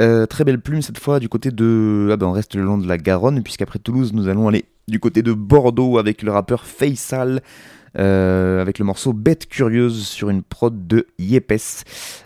[0.00, 2.08] Euh, très belle plume cette fois du côté de.
[2.12, 5.00] Ah ben, on reste le long de la Garonne, puisqu'après Toulouse, nous allons aller du
[5.00, 7.40] côté de Bordeaux avec le rappeur Faisal.
[7.98, 11.84] Euh, avec le morceau Bête Curieuse sur une prod de Yepes.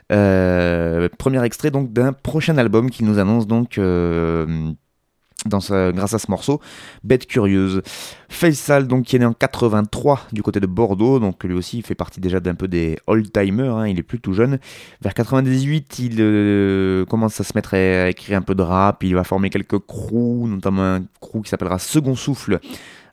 [0.08, 3.80] premier extrait donc d'un prochain album qui nous annonce donc
[5.46, 5.58] dans
[5.92, 6.60] grâce à ce morceau,
[7.04, 7.82] Bête Curieuse.
[8.28, 11.82] Faisal, donc, qui est né en 83 du côté de Bordeaux, donc lui aussi il
[11.82, 14.58] fait partie déjà d'un peu des old-timers, hein, il est plus tout jeune.
[15.00, 19.14] Vers 98, il euh, commence à se mettre à écrire un peu de rap, il
[19.14, 22.58] va former quelques crews, notamment un crew qui s'appellera Second Souffle,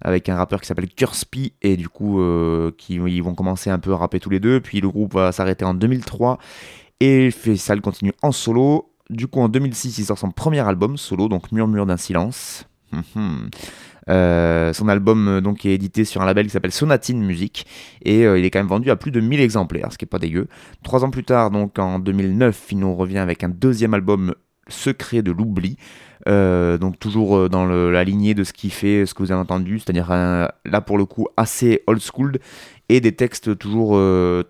[0.01, 3.79] avec un rappeur qui s'appelle Kurspi, et du coup, euh, qui, ils vont commencer un
[3.79, 6.39] peu à rapper tous les deux, puis le groupe va s'arrêter en 2003,
[6.99, 11.27] et Faisal continue en solo, du coup, en 2006, il sort son premier album solo,
[11.27, 12.65] donc Murmure d'un silence.
[12.91, 13.49] Hum, hum.
[14.73, 17.65] son album donc est édité sur un label qui s'appelle Sonatine Music
[18.03, 20.19] et il est quand même vendu à plus de 1000 exemplaires, ce qui est pas
[20.19, 20.47] dégueu.
[20.83, 24.35] Trois ans plus tard, donc en 2009, il nous revient avec un deuxième album
[24.67, 25.77] Secret de l'oubli.
[26.27, 30.09] donc toujours dans la lignée de ce qu'il fait, ce que vous avez entendu, c'est-à-dire
[30.09, 32.37] là pour le coup assez old school
[32.89, 33.99] et des textes toujours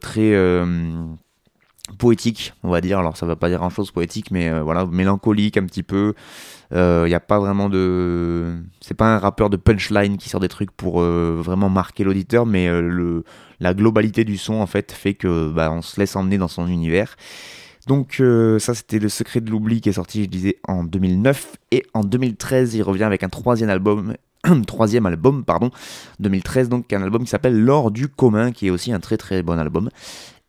[0.02, 0.34] très
[1.98, 3.00] poétique, on va dire.
[3.00, 6.13] Alors ça va pas dire grand chose poétique, mais euh, voilà, mélancolique un petit peu.
[6.72, 8.56] Il euh, n'y a pas vraiment de.
[8.82, 12.46] C'est pas un rappeur de punchline qui sort des trucs pour euh, vraiment marquer l'auditeur,
[12.46, 13.24] mais le,
[13.60, 16.67] la globalité du son en fait fait que bah, on se laisse emmener dans son
[16.67, 17.15] univers.
[17.86, 18.24] Donc
[18.60, 22.06] ça c'était le secret de l'oubli qui est sorti, je disais, en 2009 et en
[22.06, 24.13] 2013 il revient avec un troisième album
[24.67, 25.72] troisième album, pardon,
[26.19, 29.41] 2013, donc un album qui s'appelle L'or du commun, qui est aussi un très très
[29.41, 29.89] bon album.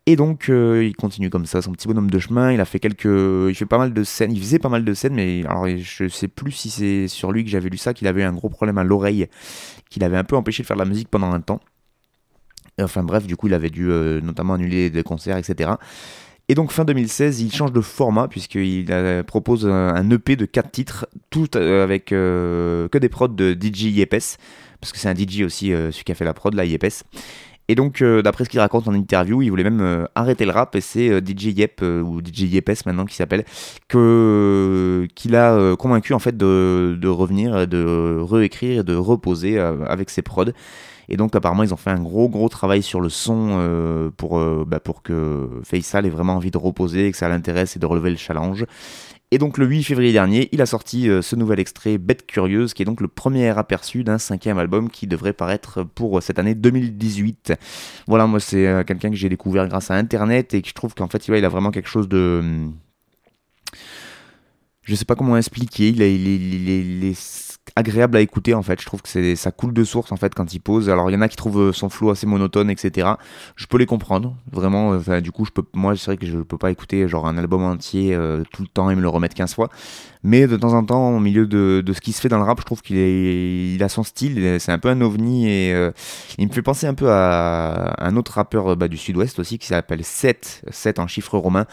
[0.07, 2.53] Et donc euh, il continue comme ça, son petit bonhomme de chemin.
[2.53, 4.33] Il a fait quelques, il fait pas mal de scènes.
[4.33, 7.43] Il faisait pas mal de scènes, mais alors je sais plus si c'est sur lui
[7.43, 9.29] que j'avais lu ça, qu'il avait un gros problème à l'oreille,
[9.89, 11.61] qu'il avait un peu empêché de faire de la musique pendant un temps.
[12.79, 15.73] Enfin bref, du coup il avait dû euh, notamment annuler des concerts, etc.
[16.51, 18.85] Et donc fin 2016, il change de format puisqu'il
[19.27, 24.37] propose un EP de 4 titres, tout euh, avec que des prods de DJ Yepes,
[24.81, 27.05] parce que c'est un DJ aussi, celui qui a fait la prod, là, Yepes.
[27.69, 30.51] Et donc, euh, d'après ce qu'il raconte en interview, il voulait même euh, arrêter le
[30.51, 33.45] rap et c'est euh, DJ Yep ou DJ Yepes maintenant qui s'appelle
[33.89, 40.11] que qu'il a convaincu en fait de, de revenir, de réécrire et de reposer avec
[40.11, 40.53] ses prods.
[41.09, 44.81] Et donc apparemment ils ont fait un gros gros travail sur le son pour, bah,
[44.81, 48.11] pour que Faisal ait vraiment envie de reposer et que ça l'intéresse et de relever
[48.11, 48.65] le challenge.
[49.35, 52.73] Et donc le 8 février dernier, il a sorti euh, ce nouvel extrait Bête Curieuse,
[52.73, 56.55] qui est donc le premier aperçu d'un cinquième album qui devrait paraître pour cette année
[56.55, 57.53] 2018.
[58.07, 60.95] Voilà, moi c'est euh, quelqu'un que j'ai découvert grâce à Internet et que je trouve
[60.95, 62.45] qu'en fait il a vraiment quelque chose de...
[64.85, 67.15] Je sais pas comment expliquer, il, est
[67.77, 68.81] agréable à écouter en fait.
[68.81, 70.91] Je trouve que c'est ça coule de source en fait quand il pose.
[70.91, 73.09] Alors il y en a qui trouvent son flow assez monotone, etc.
[73.57, 74.91] Je peux les comprendre, vraiment.
[74.91, 77.39] Enfin, du coup, je peux, moi, c'est vrai que je peux pas écouter genre un
[77.39, 79.71] album entier euh, tout le temps et me le remettre 15 fois.
[80.25, 82.45] Mais de temps en temps, au milieu de, de ce qui se fait dans le
[82.45, 84.57] rap, je trouve qu'il il a son style.
[84.59, 85.93] C'est un peu un ovni et euh,
[86.39, 89.67] il me fait penser un peu à un autre rappeur bah, du Sud-Ouest aussi qui
[89.67, 91.67] s'appelle 7, 7 en chiffre romain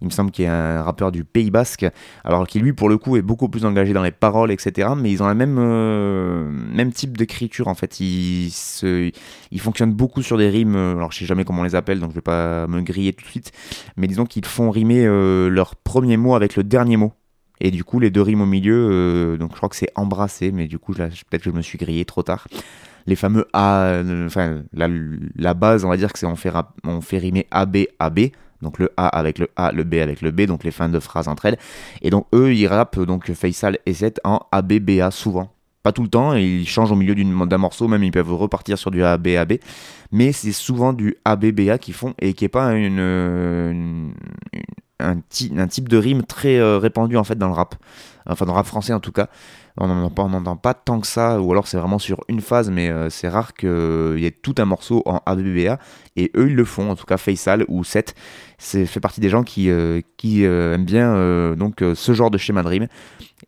[0.00, 1.86] il me semble qu'il est un rappeur du Pays Basque,
[2.24, 4.90] alors qui lui pour le coup est beaucoup plus engagé dans les paroles, etc.
[4.96, 8.00] Mais ils ont la même, euh, même type d'écriture en fait.
[8.00, 8.52] Ils,
[9.50, 12.00] ils fonctionnent beaucoup sur des rimes, euh, alors je sais jamais comment on les appelle,
[12.00, 13.52] donc je vais pas me griller tout de suite,
[13.96, 17.12] mais disons qu'ils font rimer euh, leur premier mot avec le dernier mot.
[17.60, 20.66] Et du coup, les deux rimes au milieu, donc je crois que c'est embrassé, mais
[20.66, 22.46] du coup, peut-être que je me suis grillé trop tard
[23.06, 24.88] les fameux A, enfin la,
[25.36, 26.52] la, base, on va dire que c'est on fait,
[26.84, 28.20] on fait rimer AB, AB,
[28.62, 30.98] donc le A avec le A, le B avec le B, donc les fins de
[30.98, 31.58] phrases entre elles.
[32.02, 35.50] Et donc eux, ils rappent donc Faisal et 7 en ABBA souvent.
[35.82, 38.90] Pas tout le temps, ils changent au milieu d'un morceau, même ils peuvent repartir sur
[38.90, 39.58] du ABAB,
[40.10, 44.12] mais c'est souvent du ABBA qu'ils font et qui est pas une,
[45.00, 47.74] un, type de rime très euh, répandu en fait dans le rap,
[48.26, 49.28] enfin dans le rap français en tout cas.
[49.78, 52.88] On n'en entend pas tant que ça, ou alors c'est vraiment sur une phase, mais
[52.88, 55.78] euh, c'est rare qu'il y ait tout un morceau en ABBA,
[56.16, 58.14] et eux ils le font, en tout cas Faisal ou Seth,
[58.56, 62.62] c'est fait partie des gens qui, euh, euh, aiment bien donc ce genre de schéma
[62.62, 62.86] de rime.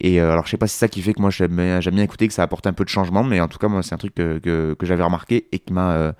[0.01, 2.03] Et alors je sais pas si c'est ça qui fait que moi j'aime bien, bien
[2.03, 3.99] écouter, que ça apporte un peu de changement, mais en tout cas moi c'est un
[3.99, 6.13] truc que, que j'avais remarqué et qui m'a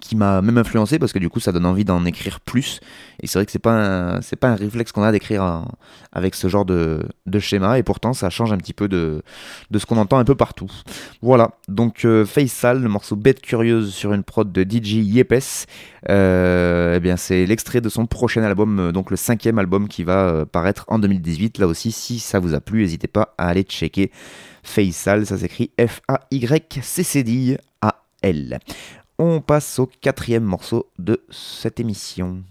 [0.00, 2.80] qui m'a même influencé parce que du coup ça donne envie d'en écrire plus.
[3.22, 5.64] Et c'est vrai que c'est pas c'est pas un réflexe qu'on a d'écrire
[6.12, 7.00] avec ce genre de,
[7.38, 7.78] schéma.
[7.78, 9.22] Et pourtant ça change un petit peu de,
[9.70, 10.70] de ce qu'on entend un peu partout.
[11.22, 11.52] Voilà.
[11.68, 15.66] Donc euh, le morceau Bête Curieuse sur une prod de DJ Yepes.
[16.08, 20.02] Euh, eh bien c'est l'extrait de son prochain album euh, donc le cinquième album qui
[20.02, 23.48] va euh, paraître en 2018 là aussi si ça vous a plu n'hésitez pas à
[23.48, 24.10] aller checker
[24.62, 25.26] Faisal.
[25.26, 28.60] Ça s'écrit F-A-Y-C-C-D A-L
[29.20, 32.42] on passe au quatrième morceau de cette émission.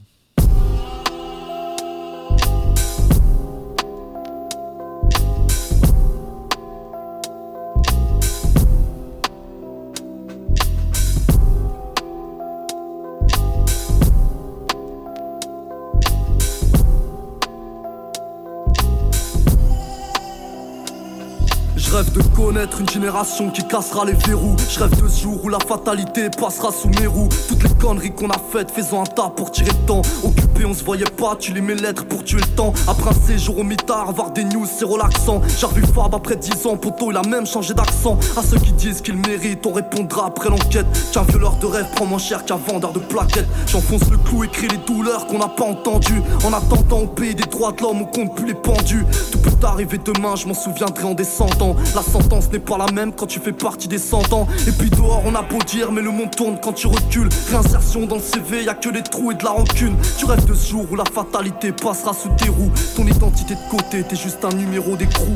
[22.00, 24.56] Rêve de connaître une génération qui cassera les verrous.
[24.70, 27.28] Je rêve de ce jour où la fatalité passera sous mes roues.
[27.50, 30.02] Toutes les conneries qu'on a faites, faisant un tas pour tirer le temps.
[30.24, 32.74] Occupé, on se voyait pas, tu les mes lettres pour tuer le temps.
[32.88, 35.42] Après un séjour au mitard, voir des news, c'est relaxant.
[35.58, 38.18] J'ai revu Fab après 10 ans, poteau, il a même changé d'accent.
[38.38, 40.88] À ceux qui disent qu'ils méritent, on répondra après l'enquête.
[41.12, 43.48] Qu'un violeur de rêve prend moins cher qu'un vendeur de plaquettes.
[43.68, 46.22] J'enfonce le clou, écrit les douleurs qu'on n'a pas entendues.
[46.46, 49.06] En attendant au pays des droits de l'homme, on compte plus les pendus.
[49.32, 51.76] Tout peut arriver demain, je m'en souviendrai en descendant.
[51.96, 54.22] La sentence n'est pas la même quand tu fais partie des ans
[54.68, 57.30] Et puis dehors, on a beau dire, mais le monde tourne quand tu recules.
[57.50, 59.96] Réinsertion dans le CV, y a que des trous et de la rancune.
[60.18, 62.72] Tu rêves de ce jour où la fatalité passera sous tes roues.
[62.96, 65.36] Ton identité de côté, t'es juste un numéro d'écrou.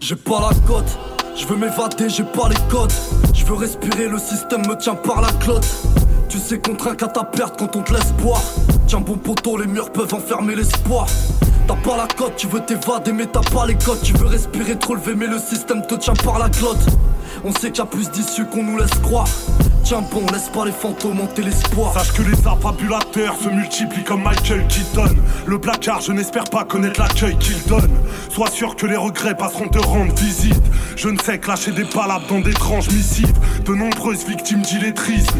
[0.00, 0.98] J'ai pas la cote,
[1.36, 2.92] je veux m'évader, j'ai pas les codes.
[3.34, 5.66] Je veux respirer, le système me tient par la clotte.
[6.28, 8.42] Tu sais qu'on trinque à ta perte quand on te laisse boire.
[8.86, 11.06] Tiens bon poteau, les murs peuvent enfermer l'espoir.
[11.66, 14.00] T'as pas la cote, tu veux t'évader mais t'as pas les codes.
[14.02, 16.86] Tu veux respirer, te relever mais le système te tient par la clotte
[17.46, 19.28] On sait qu'il y a plus d'issues qu'on nous laisse croire
[19.84, 21.92] Tiens bon, laisse pas les fantômes hanter l'espoir.
[21.92, 25.14] Sache que les affabulateurs se multiplient comme Michael Keaton.
[25.44, 27.90] Le placard, je n'espère pas connaître l'accueil qu'il donne.
[28.30, 30.62] Sois sûr que les regrets passeront te rendre visite.
[30.96, 33.34] Je ne sais que lâcher des palabres dans d'étranges missives.
[33.66, 35.38] De nombreuses victimes d'illettrisme.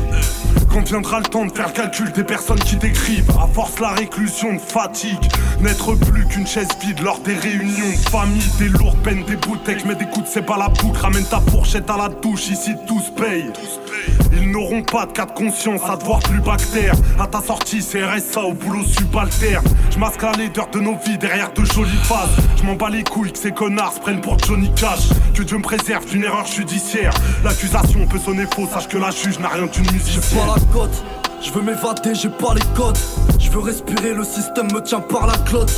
[0.70, 3.90] Quand viendra le temps de faire le calcul des personnes qui t'écrivent, à force la
[3.90, 5.24] réclusion de fatigue,
[5.60, 9.94] n'être plus qu'une chaise vide lors des réunions famille, des lourdes peines, des bouteilles, mais
[9.94, 13.10] des coups de c'est pas la boucle, ramène ta fourchette à la douche, ici tous
[13.10, 13.50] payent.
[14.32, 16.94] Ils n'auront pas de cas de conscience à te voir plus bactère.
[17.18, 19.64] À ta sortie, c'est RSA au boulot subalterne.
[19.90, 22.30] Je masque la laideur de nos vies derrière de jolies faces.
[22.56, 25.08] Je m'en bats les couilles que ces connards se prennent pour Johnny Cash.
[25.34, 27.12] Que Dieu me préserve d'une erreur judiciaire.
[27.44, 30.20] L'accusation peut sonner faux, sache que la juge n'a rien d'une musique.
[30.20, 31.04] J'ai pas la cote,
[31.42, 32.98] je veux m'évader, j'ai pas les codes.
[33.38, 35.72] Je veux respirer, le système me tient par la clotte.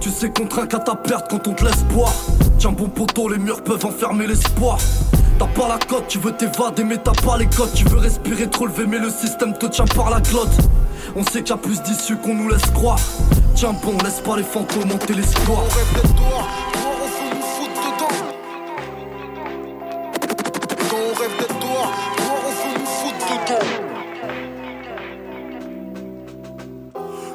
[0.00, 2.14] Tu sais qu'on trinque à ta perte quand on te laisse boire.
[2.58, 4.78] Tiens bon poteau, les murs peuvent enfermer l'espoir.
[5.40, 7.72] T'as pas la cote, tu veux t'évader mais t'as pas les codes.
[7.74, 10.52] Tu veux respirer, te relever mais le système te tient par la clotte
[11.16, 13.00] On sait qu'il y a plus d'issues qu'on nous laisse croire.
[13.54, 16.69] Tiens bon, laisse pas les fantômes monter l'espoir On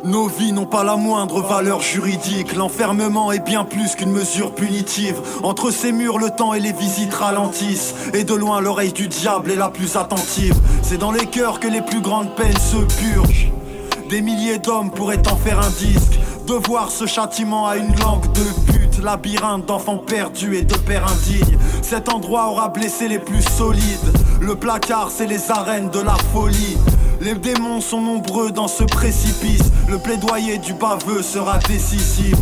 [0.05, 2.55] Nos vies n'ont pas la moindre valeur juridique.
[2.55, 5.19] L'enfermement est bien plus qu'une mesure punitive.
[5.41, 7.95] Entre ces murs, le temps et les visites ralentissent.
[8.13, 10.55] Et de loin, l'oreille du diable est la plus attentive.
[10.83, 13.51] C'est dans les cœurs que les plus grandes peines se purgent.
[14.07, 16.19] Des milliers d'hommes pourraient en faire un disque.
[16.45, 21.11] De voir ce châtiment à une langue de pute, labyrinthe d'enfants perdus et de pères
[21.11, 21.57] indignes.
[21.81, 24.13] Cet endroit aura blessé les plus solides.
[24.39, 26.77] Le placard, c'est les arènes de la folie.
[27.25, 29.71] Les démons sont nombreux dans ce précipice.
[29.89, 32.35] Le plaidoyer du baveux sera décisif.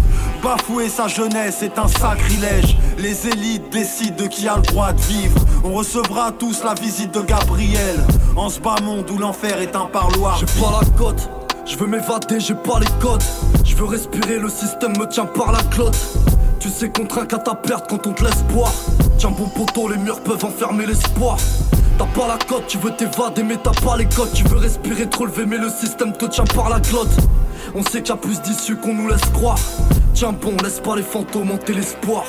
[0.43, 2.77] Bafouer sa jeunesse est un sacrilège.
[2.97, 5.39] Les élites décident de qui a le droit de vivre.
[5.63, 7.95] On recevra tous la visite de Gabriel.
[8.35, 10.37] En ce bas monde où l'enfer est un parloir.
[10.37, 11.29] J'ai pas la cote,
[11.65, 13.23] je veux m'évader, j'ai pas les codes.
[13.63, 15.97] Je veux respirer, le système me tient par la clotte.
[16.59, 18.73] Tu sais qu'on trinque à ta perte quand on te laisse boire.
[19.17, 21.37] Tiens bon poteau, les murs peuvent enfermer l'espoir.
[21.97, 24.31] T'as pas la cote, tu veux t'évader mais t'as pas les codes.
[24.33, 27.15] Tu veux respirer, te relever mais le système te tient par la clotte
[27.75, 29.59] On sait qu'il y a plus d'issues qu'on nous laisse croire.
[30.13, 32.25] Tiens bon, laisse pas les fantômes hanter l'espoir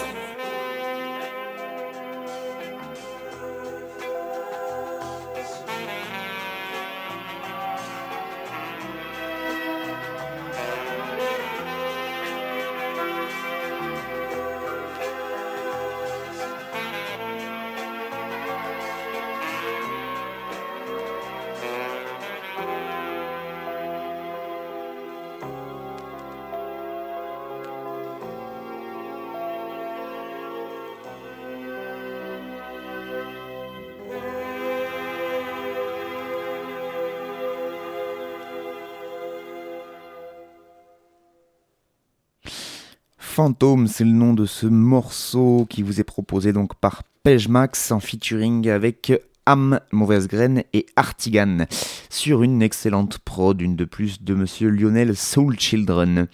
[43.34, 47.02] Fantôme, c'est le nom de ce morceau qui vous est proposé donc par
[47.48, 49.12] Max en featuring avec
[49.44, 51.66] Am, Mauvaise Graine et Artigan
[52.10, 56.28] sur une excellente prod, une de plus de monsieur Lionel Soul Children.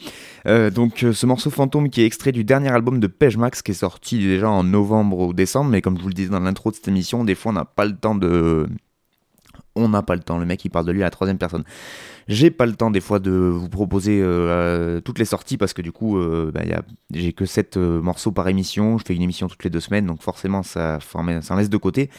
[0.46, 3.70] Euh, donc euh, ce morceau Fantôme qui est extrait du dernier album de Max qui
[3.70, 6.70] est sorti déjà en novembre ou décembre, mais comme je vous le disais dans l'intro
[6.70, 8.68] de cette émission, des fois on n'a pas le temps de...
[9.76, 11.64] On n'a pas le temps, le mec il parle de lui à la troisième personne.
[12.26, 15.82] J'ai pas le temps des fois de vous proposer euh, toutes les sorties parce que
[15.82, 16.62] du coup, euh, bah,
[17.12, 18.98] j'ai que 7 euh, morceaux par émission.
[18.98, 21.76] Je fais une émission toutes les deux semaines, donc forcément ça, ça en laisse de
[21.76, 22.10] côté.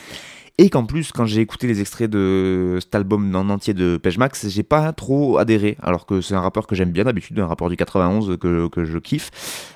[0.57, 4.17] Et qu'en plus, quand j'ai écouté les extraits de cet album en entier de Page
[4.17, 5.77] Max, j'ai pas trop adhéré.
[5.81, 8.85] Alors que c'est un rappeur que j'aime bien d'habitude, un rappeur du 91 que, que
[8.85, 9.31] je kiffe.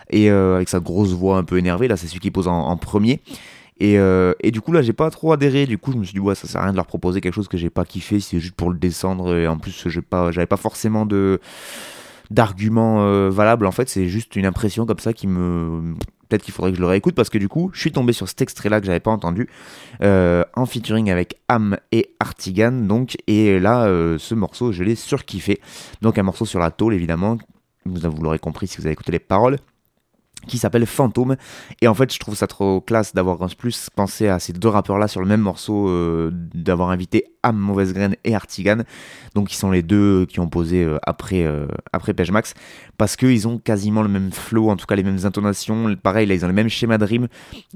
[0.09, 3.21] Et avec sa grosse voix un peu énervée, là c'est celui qui pose en premier.
[3.81, 5.65] Euh, et, du coup, là, j'ai pas trop adhéré.
[5.65, 7.33] Du coup, je me suis dit, ouais, ça sert à rien de leur proposer quelque
[7.33, 9.35] chose que j'ai pas kiffé, c'est juste pour le descendre.
[9.35, 11.39] Et en plus, j'avais pas, pas forcément de
[12.31, 13.67] d'arguments euh, valables.
[13.67, 15.93] En fait, c'est juste une impression comme ça qui me.
[16.27, 18.27] Peut-être qu'il faudrait que je le réécoute parce que du coup, je suis tombé sur
[18.27, 19.47] cet extrait-là que j'avais pas entendu
[20.01, 22.71] euh, en featuring avec Am et Artigan.
[22.71, 23.85] Donc, et là,
[24.17, 25.61] ce morceau, je l'ai surkiffé.
[26.01, 27.37] Donc, un morceau sur la tôle, évidemment.
[27.85, 29.57] Vous l'aurez compris si vous avez écouté les paroles.
[30.47, 31.35] Qui s'appelle Fantôme.
[31.81, 35.07] Et en fait, je trouve ça trop classe d'avoir plus pensé à ces deux rappeurs-là
[35.07, 38.77] sur le même morceau, euh, d'avoir invité Am, Mauvaise Graine et Artigan,
[39.35, 42.53] donc qui sont les deux qui ont posé euh, après, euh, après Page Max,
[42.97, 45.95] parce qu'ils ont quasiment le même flow, en tout cas les mêmes intonations.
[46.01, 47.27] Pareil, là, ils ont le même schéma de rime.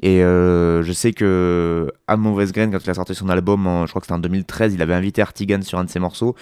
[0.01, 4.01] Et je sais que Am, Mauvaise Graine, quand il a sorti son album, je crois
[4.01, 6.35] que c'était en 2013, il avait invité Artigan sur un de ses morceaux.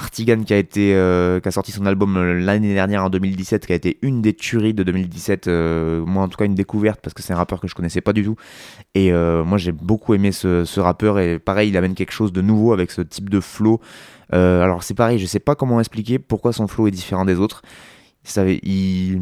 [0.00, 3.66] Artigan qui a été euh, qui a sorti son album euh, l'année dernière en 2017
[3.66, 7.00] qui a été une des tueries de 2017 euh, moi en tout cas une découverte
[7.02, 8.36] parce que c'est un rappeur que je connaissais pas du tout.
[8.94, 11.18] Et moi j'ai beaucoup aimé ce, rappeur.
[11.18, 13.80] Et pareil il amène quelque chose de nouveau avec ce type de flow.
[14.32, 17.62] Alors c'est pareil je sais pas comment expliquer pourquoi son flow est différent des autres.
[18.36, 19.20] Il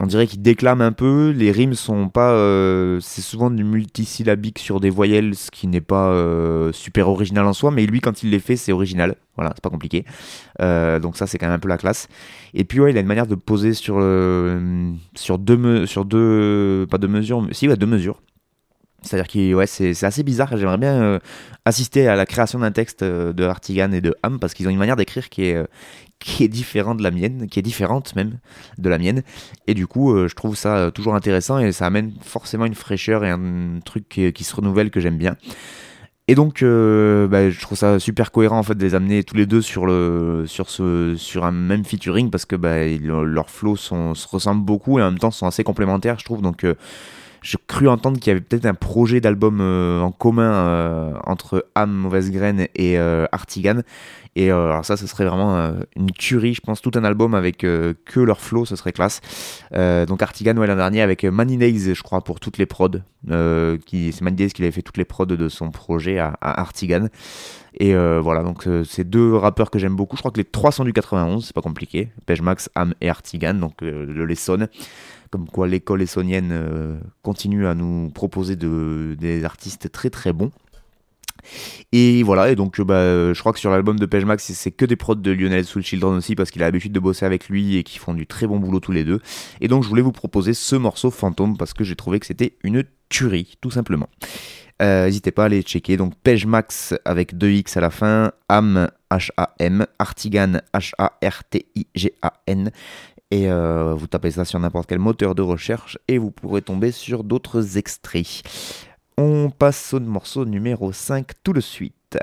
[0.00, 2.32] on dirait qu'il déclame un peu, les rimes sont pas.
[2.32, 7.44] Euh, c'est souvent du multisyllabique sur des voyelles, ce qui n'est pas euh, super original
[7.44, 9.16] en soi, mais lui, quand il les fait, c'est original.
[9.36, 10.06] Voilà, c'est pas compliqué.
[10.62, 12.08] Euh, donc, ça, c'est quand même un peu la classe.
[12.54, 13.96] Et puis, ouais, il a une manière de poser sur,
[15.14, 16.86] sur, deux, sur deux.
[16.90, 18.22] Pas deux mesures, mais si, ouais, deux mesures.
[19.02, 20.56] C'est-à-dire que ouais, c'est assez bizarre.
[20.56, 21.18] J'aimerais bien
[21.64, 24.78] assister à la création d'un texte de Artigan et de Ham parce qu'ils ont une
[24.78, 25.66] manière d'écrire qui est,
[26.22, 28.38] qui est différente de la mienne, qui est différente même
[28.78, 29.22] de la mienne.
[29.66, 32.74] Et du coup, euh, je trouve ça euh, toujours intéressant et ça amène forcément une
[32.74, 35.36] fraîcheur et un truc qui, se renouvelle que j'aime bien.
[36.28, 39.36] Et donc, euh, bah, je trouve ça super cohérent en fait de les amener tous
[39.36, 45.02] les deux sur un même featuring parce que bah, leurs flows se ressemblent beaucoup et
[45.02, 46.40] en même temps sont assez complémentaires, je trouve.
[46.40, 46.64] Donc
[47.42, 52.30] je cru entendre qu'il y avait peut-être un projet d'album en commun entre Am, Mauvaise
[52.30, 52.96] Graine et
[53.32, 53.80] Artigan.
[54.34, 57.34] Et euh, alors ça, ce serait vraiment euh, une tuerie, je pense, tout un album
[57.34, 59.20] avec euh, que leur flow, ce serait classe.
[59.72, 62.88] donc Artigan, ouais, l'an dernier, avec Manny Days, je crois, pour toutes les prods.
[63.28, 67.08] c'est Manny Days qui avait fait toutes les prods de son projet à, Artigan.
[67.78, 70.16] Et voilà, donc c'est deux rappeurs que j'aime beaucoup.
[70.16, 72.10] Je crois que les trois sont du 91, c'est pas compliqué.
[72.26, 74.68] Page Max, Am et Artigan, donc le Lesson.
[75.30, 80.50] Comme quoi l'école essonienne continue à nous proposer de, des artistes très très bons.
[81.92, 84.96] Et voilà, et donc bah, je crois que sur l'album de Page c'est que des
[84.96, 87.82] prods de Lionel Soul Children aussi, parce qu'il a l'habitude de bosser avec lui et
[87.82, 89.20] qu'ils font du très bon boulot tous les deux.
[89.60, 92.56] Et donc je voulais vous proposer ce morceau fantôme parce que j'ai trouvé que c'était
[92.62, 94.08] une tuerie, tout simplement.
[94.80, 95.96] Euh, n'hésitez pas à aller checker.
[95.96, 96.46] Donc Page
[97.04, 102.70] avec 2X à la fin, Ham, H-A-M, Artigan, H-A-R-T-I-G-A-N.
[103.30, 106.92] Et euh, vous tapez ça sur n'importe quel moteur de recherche et vous pourrez tomber
[106.92, 108.42] sur d'autres extraits.
[109.18, 112.18] On passe au morceau numéro 5 tout de suite.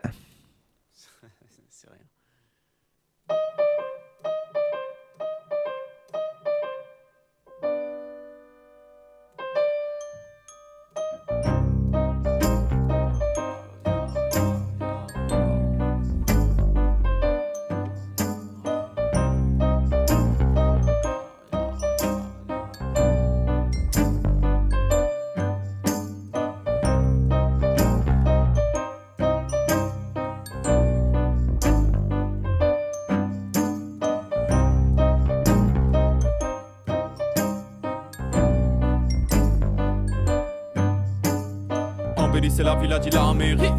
[42.79, 43.71] Villa dit la mairie.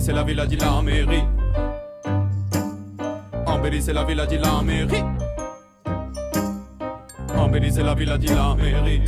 [0.00, 1.24] c'est la villa dit la mairie.
[3.80, 5.04] c'est la villa dit la mairie.
[7.70, 9.02] c'est la villa dit la mairie.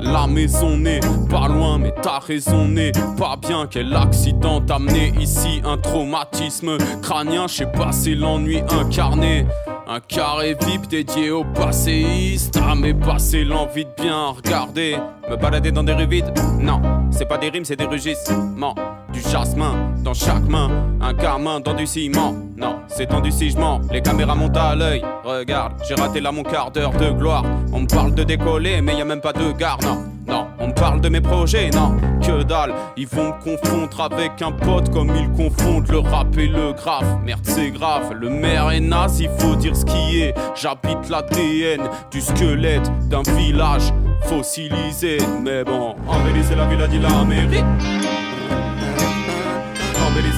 [0.00, 2.92] La maison n'est pas loin, mais t'as raisonné.
[3.16, 5.62] Pas bien, quel accident t'a amené ici.
[5.64, 9.46] Un traumatisme crânien, je sais pas, c'est l'ennui incarné.
[9.94, 12.58] Un carré VIP dédié aux passéistes.
[12.66, 14.96] Ah, mais passer l'envie de bien regarder.
[15.28, 16.80] Me balader dans des rues vides Non,
[17.10, 18.74] c'est pas des rimes, c'est des rugissements.
[19.12, 20.70] Du jasmin dans chaque main.
[21.02, 22.34] Un gamin dans du ciment.
[22.62, 23.80] Non, c'est dans du sigement.
[23.90, 25.02] Les caméras montent à l'œil.
[25.24, 27.44] Regarde, j'ai raté là mon quart d'heure de gloire.
[27.72, 29.82] On me parle de décoller, mais y a même pas de garde.
[29.84, 31.70] Non, non, on me parle de mes projets.
[31.70, 32.72] Non, que dalle.
[32.96, 37.04] Ils vont me confondre avec un pote comme ils confondent le rap et le graphe.
[37.24, 38.14] Merde, c'est grave.
[38.14, 40.34] Le maire est naze, il faut dire ce qui est.
[40.54, 41.82] J'habite l'ADN
[42.12, 43.92] du squelette d'un village
[44.26, 45.18] fossilisé.
[45.42, 47.08] Mais bon, embellisser la villa dit la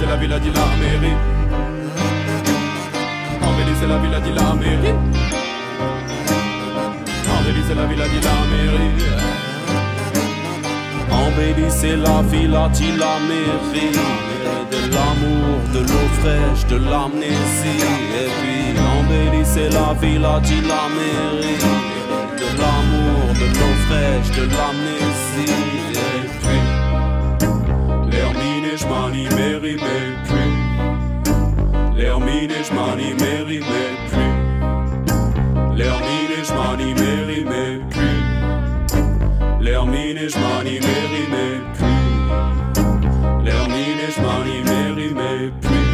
[0.06, 1.33] la villa dit la.
[3.74, 4.94] Embellisser la villa dit la mairie.
[7.34, 8.94] Embellisser la villa dit la mairie.
[11.10, 13.90] Embellissez la villa, dit la mairie.
[14.70, 17.82] De l'amour, de l'eau fraîche, de l'amnésie.
[18.20, 21.58] Et puis embellissez la villa, dit la mairie.
[22.38, 25.50] De l'amour, de l'eau fraîche, de l'amnésie.
[25.90, 26.62] Et puis
[28.12, 30.33] l'hermine et j'm'anime,
[32.04, 33.40] l'hermine et j'm'anime, mais
[34.10, 34.30] puis
[35.78, 38.22] L'hermine et je m'animerai mais plus.
[39.64, 42.04] L'hermine et je m'animerai mais plus.
[43.46, 45.88] L'hermine et je m'animerai mais plus.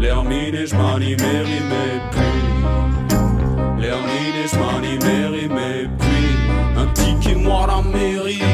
[0.00, 0.74] L'hermine et je
[1.72, 2.42] mais plus.
[3.82, 4.56] L'hermine et je
[5.58, 6.32] mais plus.
[6.80, 8.51] Un ticket moi la mairie.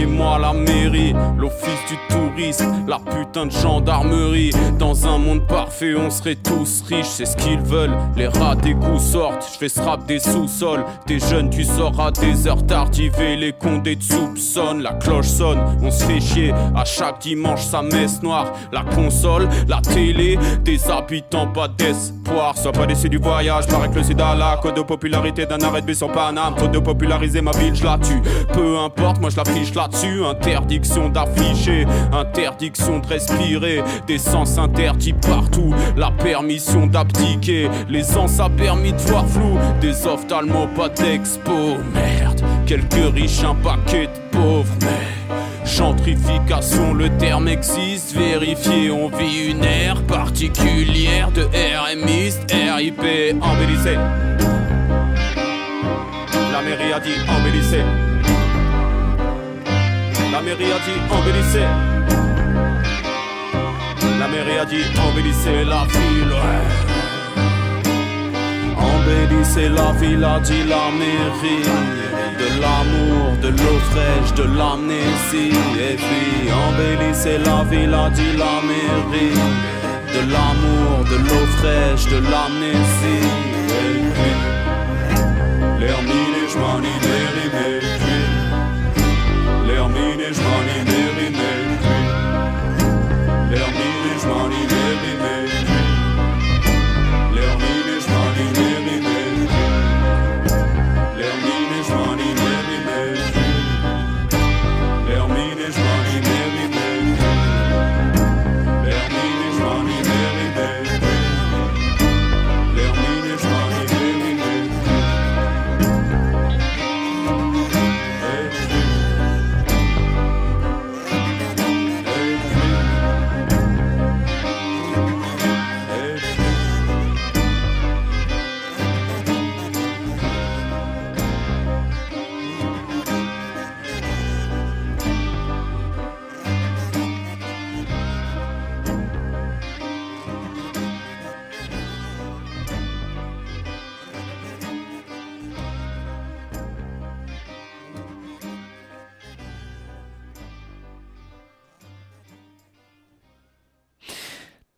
[0.00, 4.50] Indiquez-moi la mairie, l'office du tourisme, la putain de gendarmerie.
[4.78, 7.94] Dans un monde parfait, on serait tous riches, c'est ce qu'ils veulent.
[8.16, 10.84] Les rats des coups sortent, je fais ce rap des sous-sols.
[11.06, 14.82] Des jeunes, tu sors à des heures tardives et les condés de soupçonnent.
[14.82, 16.54] La cloche sonne, on se fait chier.
[16.74, 18.52] À chaque dimanche, sa messe noire.
[18.72, 22.56] La console, la télé, des habitants pas d'espoir.
[22.56, 25.82] Sois pas déçu du voyage, paraît que le sida la code de popularité d'un arrêt
[25.82, 26.54] de sur Paname.
[26.56, 28.22] Faute de populariser ma ville, je la tue.
[28.54, 29.72] Peu importe, moi je la fiche
[30.30, 33.82] Interdiction d'afficher, interdiction de respirer.
[34.06, 35.74] Des sens interdits partout.
[35.96, 37.68] La permission d'abdiquer.
[37.88, 39.58] Les ans, ça permis de voir flou.
[39.80, 41.78] Des ophtalmos, pas d'expo.
[41.92, 44.72] Merde, quelques riches, un paquet de pauvres.
[44.80, 48.14] Mais gentrification, le terme existe.
[48.16, 53.02] Vérifier, on vit une ère particulière de RMiste, RIP,
[53.42, 53.96] embellissé.
[56.52, 57.78] La mairie a dit embellissé.
[60.40, 61.68] La mairie a dit embellissez.
[64.18, 66.32] La mairie a dit embellissez la ville.
[66.42, 66.64] Ouais.
[68.74, 71.66] Embellissez la ville, a dit la mairie.
[72.40, 75.58] De l'amour, de l'eau fraîche, de l'amnésie.
[75.78, 79.36] Et puis embellissez la ville, a dit la mairie.
[80.14, 83.28] De l'amour, de l'eau fraîche, de l'amnésie.
[83.68, 84.34] Et puis
[85.80, 86.34] l'hermine
[86.84, 86.99] et
[90.32, 90.99] L'hermine et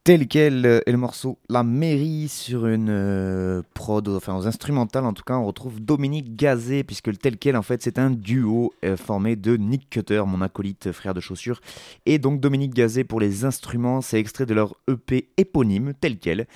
[0.05, 5.13] tel quel est le morceau La Mairie sur une euh, prod, enfin aux instrumentales en
[5.13, 8.73] tout cas, on retrouve Dominique Gazet, puisque le tel quel en fait c'est un duo
[8.85, 11.61] euh, formé de Nick Cutter, mon acolyte frère de chaussures,
[12.07, 16.47] et donc Dominique Gazet pour les instruments, c'est extrait de leur EP éponyme, tel quel.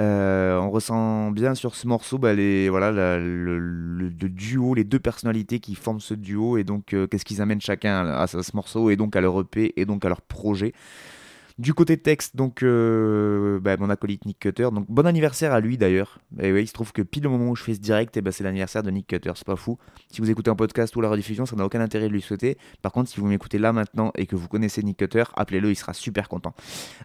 [0.00, 5.74] Euh, on ressent bien sur ce morceau bah, voilà, le, duo, les deux personnalités qui
[5.74, 9.16] forment ce duo, et donc euh, qu'est-ce qu'ils amènent chacun à ce morceau, et donc
[9.16, 10.72] à leur EP, et donc à leur projet.
[11.58, 14.68] Du côté texte, donc euh, bah, mon acolyte Nick Cutter.
[14.72, 16.18] Donc bon anniversaire à lui d'ailleurs.
[16.38, 18.32] Oui, il se trouve que pile au moment où je fais ce direct, eh ben,
[18.32, 19.32] c'est l'anniversaire de Nick Cutter.
[19.34, 19.78] C'est pas fou.
[20.10, 22.56] Si vous écoutez un podcast ou la rediffusion, ça n'a aucun intérêt de lui souhaiter.
[22.80, 25.76] Par contre, si vous m'écoutez là maintenant et que vous connaissez Nick Cutter, appelez-le, il
[25.76, 26.54] sera super content.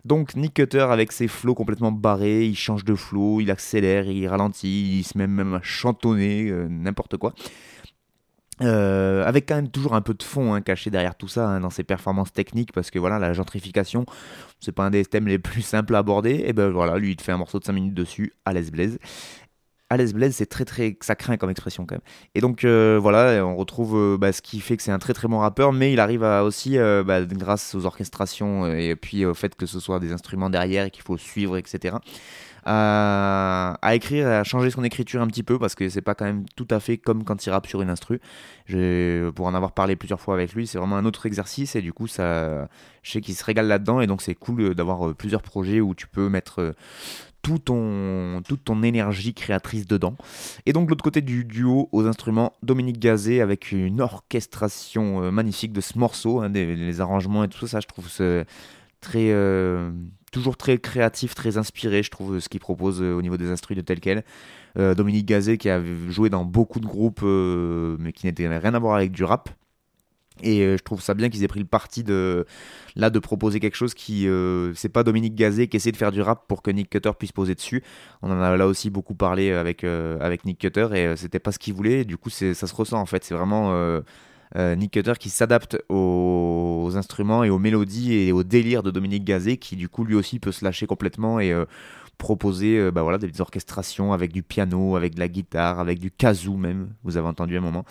[0.05, 4.27] Donc Nick Cutter avec ses flots complètement barrés, il change de flow, il accélère, il
[4.27, 7.33] ralentit, il se met même à chantonner, euh, n'importe quoi.
[8.61, 11.59] Euh, avec quand même toujours un peu de fond hein, caché derrière tout ça hein,
[11.59, 14.05] dans ses performances techniques parce que voilà la gentrification
[14.59, 16.43] c'est pas un des thèmes les plus simples à aborder.
[16.47, 18.71] Et ben voilà lui il te fait un morceau de 5 minutes dessus à l'aise
[18.71, 18.97] blaise.
[19.89, 22.01] À l'aise blaise c'est très très ça craint comme expression quand même.
[22.33, 25.13] Et donc euh, voilà on retrouve euh, bah, ce qui fait que c'est un très
[25.13, 29.55] très bon rappeur mais il arrive aussi bah, grâce aux orchestrations et puis au fait
[29.55, 31.97] que ce soit des instruments derrière et qu'il faut suivre etc
[32.69, 36.45] à, écrire, à changer son écriture un petit peu parce que c'est pas quand même
[36.55, 38.19] tout à fait comme quand il rappe sur une instru.
[38.65, 41.81] Je, pour en avoir parlé plusieurs fois avec lui, c'est vraiment un autre exercice et
[41.81, 42.67] du coup, ça,
[43.03, 45.95] je sais qu'il se régale là-dedans et donc c'est cool d'avoir euh, plusieurs projets où
[45.95, 46.73] tu peux mettre euh,
[47.41, 50.15] tout ton, toute ton énergie créatrice dedans.
[50.65, 55.71] Et donc, l'autre côté du duo aux instruments, Dominique Gazet avec une orchestration euh, magnifique
[55.71, 58.09] de ce morceau, hein, des, les arrangements et tout ça, je trouve
[58.99, 59.31] très.
[60.37, 63.77] Toujours très créatif, très inspiré, je trouve, ce qu'il propose euh, au niveau des instruments
[63.77, 64.23] de tel quel.
[64.77, 68.73] Euh, Dominique Gazet qui a joué dans beaucoup de groupes, euh, mais qui n'était rien
[68.73, 69.49] à voir avec du rap.
[70.43, 72.45] Et je trouve ça bien qu'ils aient pris le parti de
[72.95, 74.27] là de proposer quelque chose qui
[74.75, 77.31] c'est pas Dominique Gazet qui essaie de faire du rap pour que Nick Cutter puisse
[77.31, 77.83] poser dessus.
[78.21, 81.57] On en a là aussi beaucoup parlé avec avec Nick Cutter et c'était pas ce
[81.57, 82.05] qu'il voulait.
[82.05, 83.23] Du coup ça se ressent en fait.
[83.23, 83.73] C'est vraiment
[84.55, 89.57] Nick Cutter qui s'adapte aux, instruments et aux mélodies et au délire de Dominique Gazet
[89.57, 91.53] qui du coup lui aussi peut se lâcher complètement et
[92.17, 96.11] proposer euh, bah voilà, des orchestrations avec du piano, avec de la guitare, avec du
[96.11, 97.85] kazoo même, vous avez entendu un moment.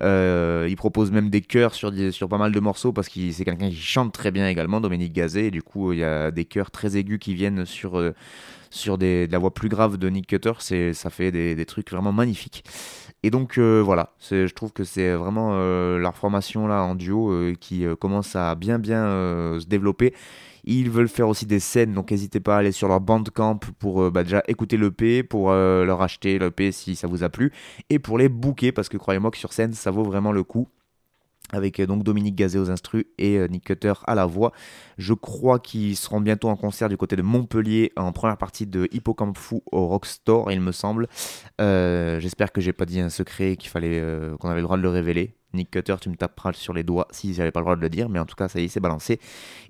[0.00, 3.44] Euh, il propose même des chœurs sur, sur pas mal de morceaux parce que c'est
[3.44, 6.44] quelqu'un qui chante très bien également, Dominique Gazet, et du coup il y a des
[6.44, 8.12] chœurs très aigus qui viennent sur, euh,
[8.70, 12.12] sur de la voix plus grave de Nick Cutter, ça fait des, des, trucs vraiment
[12.12, 12.64] magnifiques.
[13.22, 15.56] Et donc voilà, je trouve que c'est vraiment
[15.96, 19.04] leur formation là en duo qui commence à bien bien
[19.60, 20.12] se développer.
[20.64, 24.02] Ils veulent faire aussi des scènes, donc n'hésitez pas à aller sur leur bandcamp pour
[24.02, 27.52] euh, bah, déjà écouter l'EP, pour euh, leur acheter l'EP si ça vous a plu,
[27.90, 30.68] et pour les booker, parce que croyez-moi que sur scène, ça vaut vraiment le coup
[31.52, 34.52] avec euh, donc Dominique Gazet aux instrus et Nick Cutter à la voix.
[34.98, 38.88] Je crois qu'ils seront bientôt en concert du côté de Montpellier en première partie de
[38.92, 41.08] Hippocampe Fou au Rockstore, il me semble.
[41.58, 44.02] J'espère que j'ai pas dit un secret qu'il fallait
[44.40, 45.36] qu'on avait le droit de le révéler.
[45.54, 47.90] Nick Cutter, tu me taperas sur les doigts si j'avais pas le droit de le
[47.90, 49.20] dire, mais en tout cas, ça y est, c'est balancé.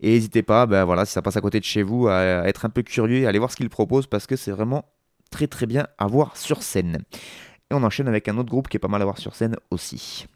[0.00, 2.64] Et n'hésitez pas, ben voilà, si ça passe à côté de chez vous, à être
[2.64, 4.84] un peu curieux et aller voir ce qu'il propose parce que c'est vraiment
[5.30, 7.02] très très bien à voir sur scène.
[7.70, 9.56] Et on enchaîne avec un autre groupe qui est pas mal à voir sur scène
[9.70, 10.26] aussi.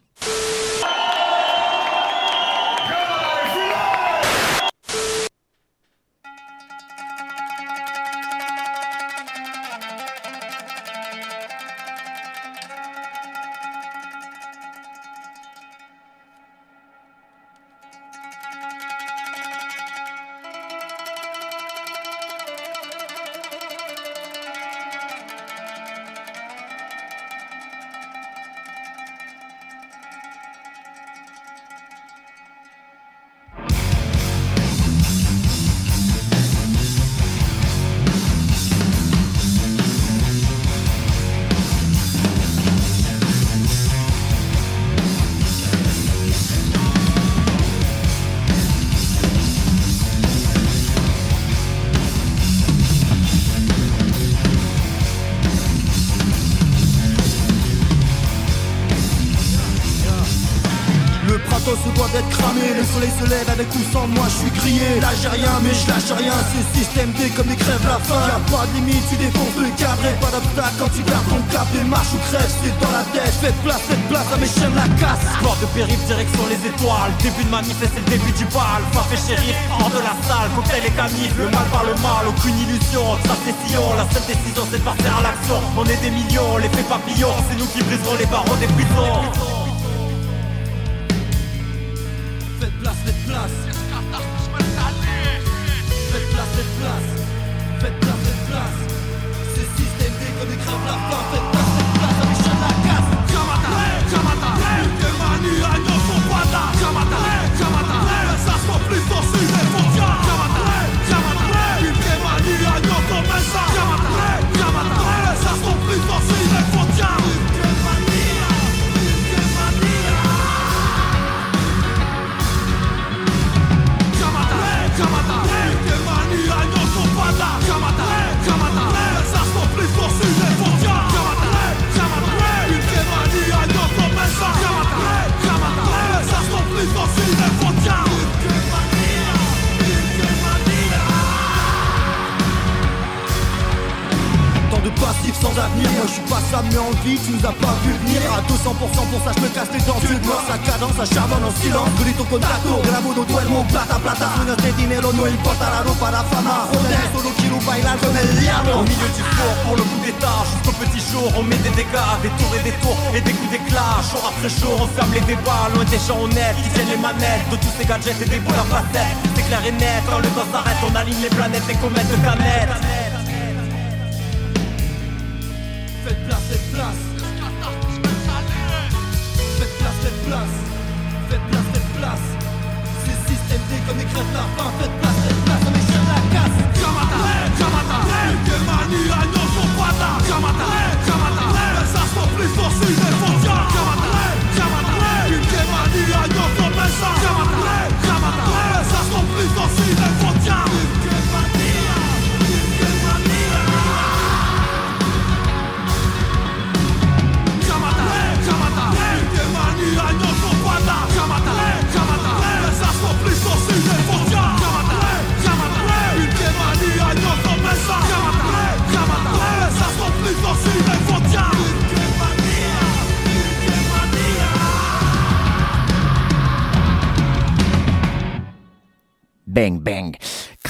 [77.26, 78.86] Début de manifeste c'est le début du bal.
[78.94, 82.56] Parfait shérif hors de la salle Cocktail et camif Le mal par le mal aucune
[82.56, 83.02] illusion.
[83.24, 85.58] Trace des sillons La seule décision c'est de passer à l'action.
[85.76, 89.55] On est des millions l'effet papillon C'est nous qui briserons les barreaux des prisons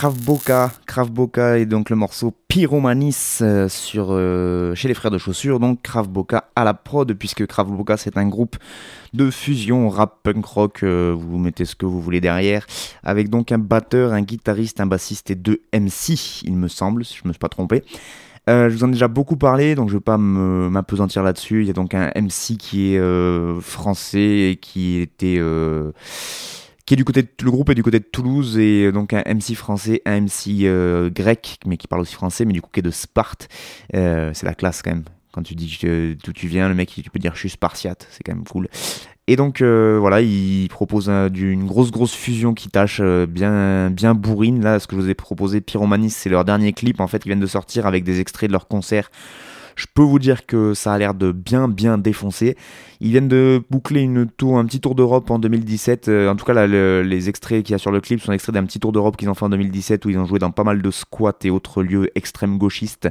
[0.07, 5.19] Krav Boca, Krav Boca est donc le morceau Pyromanis euh, euh, chez les frères de
[5.19, 8.55] chaussures, donc Krav Boca à la prod, puisque Krav Boca c'est un groupe
[9.15, 12.69] de fusion rap punk rock, euh, vous mettez ce que vous voulez derrière,
[13.03, 17.17] avec donc un batteur, un guitariste, un bassiste et deux MC, il me semble, si
[17.17, 17.83] je ne me suis pas trompé.
[18.47, 21.63] je vous en ai déjà beaucoup parlé, donc je ne vais pas m'apesantir là-dessus.
[21.63, 25.41] Il y a donc un MC qui est français et qui était
[26.87, 29.13] qui est du côté de, le groupe est du côté de Toulouse et euh, donc
[29.13, 32.71] un MC français, un MC euh, grec mais qui parle aussi français mais du coup
[32.73, 33.49] qui est de Sparte.
[33.95, 35.05] Euh, c'est la classe quand même.
[35.33, 35.79] Quand tu dis
[36.25, 38.69] d'où tu viens, le mec tu peux dire je suis spartiate, c'est quand même cool.
[39.27, 44.81] Et donc voilà, il propose une grosse grosse fusion qui tâche bien bien bourrine là.
[44.81, 47.41] Ce que je vous ai proposé, Pyromanis, c'est leur dernier clip en fait, ils viennent
[47.41, 49.11] de sortir avec des extraits de leur concert
[49.77, 52.57] je peux vous dire que ça a l'air de bien bien défoncer.
[53.01, 56.09] Ils viennent de boucler une tour, un petit tour d'Europe en 2017.
[56.09, 58.65] Euh, en tout cas, les extraits qu'il y a sur le clip sont extraits d'un
[58.65, 60.81] petit tour d'Europe qu'ils ont fait en 2017 où ils ont joué dans pas mal
[60.81, 63.09] de squats et autres lieux extrême gauchistes,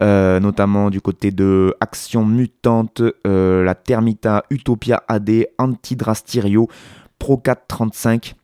[0.00, 6.68] euh, notamment du côté de Action Mutante, euh, la Termita, Utopia AD, Antidrastyrio,
[7.18, 8.36] Pro 435.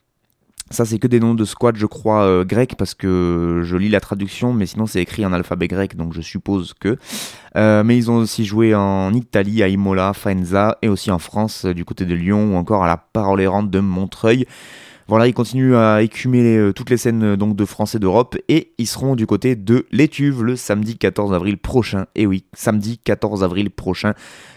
[0.72, 3.90] Ça, c'est que des noms de squads, je crois, euh, grecs, parce que je lis
[3.90, 6.96] la traduction, mais sinon c'est écrit en alphabet grec, donc je suppose que.
[7.56, 11.66] Euh, mais ils ont aussi joué en Italie, à Imola, Faenza, et aussi en France,
[11.66, 14.46] euh, du côté de Lyon, ou encore à la Parole errante de Montreuil.
[15.12, 18.86] Voilà, ils continuent à écumer toutes les scènes donc de France et d'Europe et ils
[18.86, 22.06] seront du côté de l'Étuve le samedi 14 avril prochain.
[22.14, 24.14] Et oui, samedi 14 avril prochain.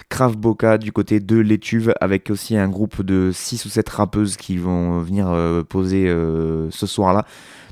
[0.08, 4.38] Krav Boca du côté de l'Étuve avec aussi un groupe de 6 ou 7 rappeuses
[4.38, 7.26] qui vont venir euh, poser euh, ce soir-là.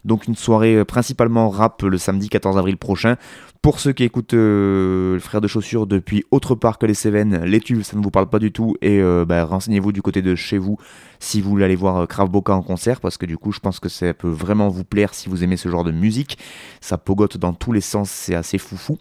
[0.03, 3.15] Donc une soirée euh, principalement rap le samedi 14 avril prochain.
[3.64, 7.84] Pour ceux qui écoutent le frère de chaussures depuis autre part que les Cévennes, l'étuve
[7.84, 10.78] ça ne vous parle pas du tout et bah, renseignez-vous du côté de chez vous
[11.22, 13.80] si vous voulez aller voir Krav Boca en concert parce que du coup je pense
[13.80, 16.38] que ça peut vraiment vous plaire si vous aimez ce genre de musique.
[16.82, 18.99] Ça pogote dans tous les sens, c'est assez foufou.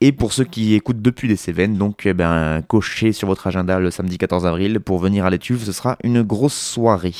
[0.00, 3.78] Et pour ceux qui écoutent depuis les Cévennes, donc eh ben, cochez sur votre agenda
[3.78, 7.14] le samedi 14 avril pour venir à l'étuve, ce sera une grosse soirée.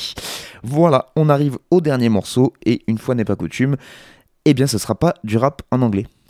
[0.61, 3.77] Voilà, on arrive au dernier morceau et une fois n'est pas coutume,
[4.43, 6.05] eh bien ce sera pas du rap en anglais.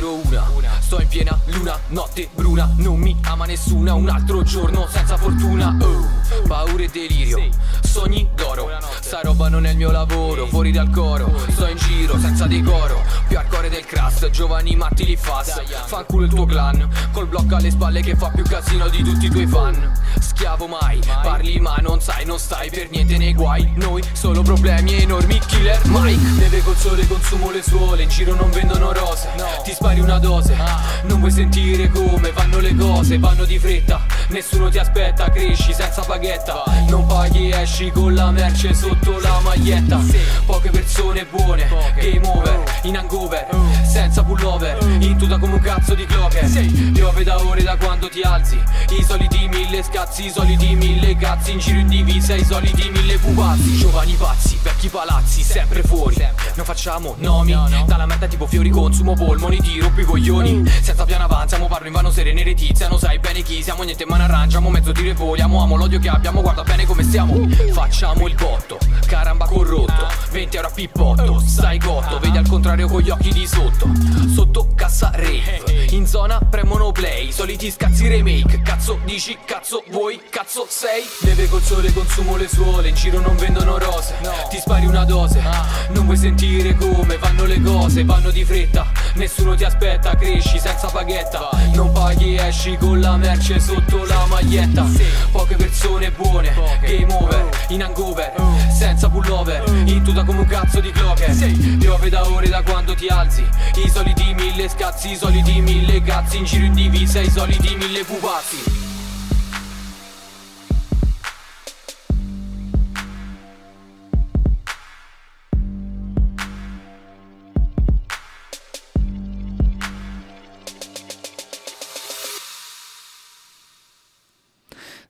[0.00, 4.86] 0 1 Sto in piena luna, notte bruna Non mi ama nessuna, un altro giorno
[4.88, 5.76] senza fortuna.
[5.82, 6.06] Oh,
[6.46, 7.46] Paura e delirio,
[7.82, 8.70] sogni d'oro
[9.00, 13.02] Sta roba non è il mio lavoro, fuori dal coro Sto in giro senza decoro
[13.26, 17.56] Più al cuore del crass, giovani matti li fas Fanculo il tuo clan, col blocco
[17.56, 19.92] alle spalle che fa più casino di tutti i tuoi fan.
[20.18, 25.02] Schiavo mai, parli ma non sai, non stai per niente nei guai Noi solo problemi
[25.02, 26.30] enormi killer Mike.
[26.38, 29.28] Neve col sole consumo le suole, in giro non vendono rose
[29.64, 30.54] Ti spari una dose.
[30.54, 30.77] ah.
[31.04, 34.00] Non vuoi sentire come vanno le cose, vanno di fretta.
[34.28, 36.64] Nessuno ti aspetta, cresci senza paghetta.
[36.88, 40.00] Non paghi, esci con la merce sotto la maglietta.
[40.44, 41.66] Poche persone buone,
[41.96, 43.46] game over, in hangover
[43.84, 46.46] Senza pullover, in tuta come un cazzo di clocker
[46.92, 48.58] Piove da ore da quando ti alzi.
[48.90, 51.52] I soliti mille scazzi, i soliti mille cazzi.
[51.52, 53.76] In giro in divisa, i soliti mille pupazzi.
[53.78, 56.16] Giovani pazzi, vecchi palazzi, sempre fuori.
[56.54, 57.54] Non facciamo nomi,
[57.86, 61.92] dalla merda tipo fiori consumo polmoni Ti rompi i coglioni senza piano avanziamo, parlo in
[61.92, 65.62] vano serene retizia Non sai bene chi siamo, niente ma arrangiamo Mezzo tiro e voliamo,
[65.62, 67.36] amo l'odio che abbiamo Guarda bene come stiamo
[67.72, 73.00] Facciamo il botto, caramba corrotto 20 euro a pippotto, stai cotto Vedi al contrario con
[73.00, 73.90] gli occhi di sotto.
[74.34, 80.66] Sotto cassa rave In zona premono play Soliti scazzi remake Cazzo dici, cazzo vuoi, cazzo
[80.68, 81.02] sei.
[81.22, 84.14] Neve col sole consumo le suole In giro non vendono rose
[84.50, 85.42] Ti spari una dose
[85.90, 90.88] Non vuoi sentire come vanno le cose Vanno di fretta Nessuno ti aspetta, cresci senza
[90.88, 94.86] paghetta Non paghi, esci con la merce sotto la maglietta.
[95.30, 98.32] Poche persone buone, game over, in hangover
[98.76, 101.34] Senza pullover, in tuta come un cazzo di clocker
[101.78, 103.46] Piove da ore da quando ti alzi
[103.84, 108.04] I soliti mille scazzi, i soliti mille cazzi In giro in divisa, i soliti mille
[108.04, 108.87] pupazzi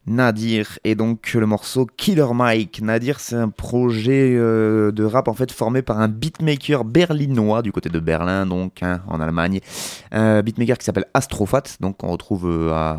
[0.09, 2.81] Nadir et donc le morceau Killer Mike.
[2.83, 7.73] Nadir, c'est un projet euh, de rap en fait formé par un beatmaker berlinois du
[7.73, 9.61] côté de Berlin, donc hein, en Allemagne.
[10.11, 12.97] Un beatmaker qui s'appelle Astrofat, donc on retrouve euh,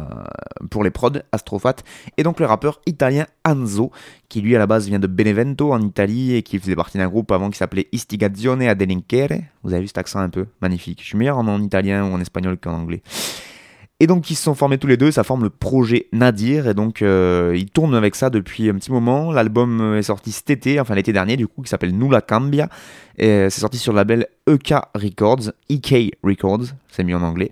[0.70, 1.76] pour les prods Astrofat,
[2.18, 3.92] et donc le rappeur italien Anzo,
[4.30, 7.08] qui lui à la base vient de Benevento en Italie et qui faisait partie d'un
[7.08, 9.42] groupe avant qui s'appelait Istigazione a delinquere.
[9.64, 10.46] Vous avez vu cet accent un peu?
[10.62, 11.02] Magnifique.
[11.02, 13.02] Je suis meilleur en italien ou en espagnol qu'en anglais.
[14.02, 16.74] Et donc ils se sont formés tous les deux, ça forme le projet Nadir, et
[16.74, 19.32] donc euh, ils tournent avec ça depuis un petit moment.
[19.34, 22.70] L'album est sorti cet été, enfin l'été dernier du coup, qui s'appelle Nous la Cambia,
[23.18, 27.52] et c'est sorti sur le label EK Records, EK Records, c'est mis en anglais.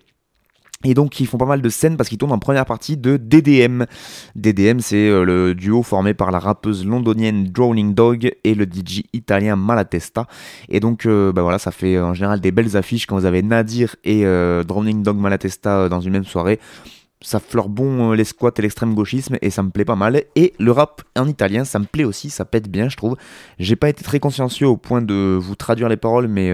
[0.83, 3.17] Et donc ils font pas mal de scènes parce qu'ils tournent en première partie de
[3.17, 3.85] DDM.
[4.35, 9.01] DDM c'est euh, le duo formé par la rappeuse londonienne Drowning Dog et le DJ
[9.11, 10.27] italien Malatesta.
[10.69, 13.41] Et donc euh, bah voilà ça fait en général des belles affiches quand vous avez
[13.41, 16.59] Nadir et euh, Drowning Dog Malatesta dans une même soirée.
[17.21, 20.21] Ça fleure bon les squats et l'extrême gauchisme et ça me plaît pas mal.
[20.35, 23.15] Et le rap en italien ça me plaît aussi, ça pète bien je trouve.
[23.57, 26.53] J'ai pas été très consciencieux au point de vous traduire les paroles mais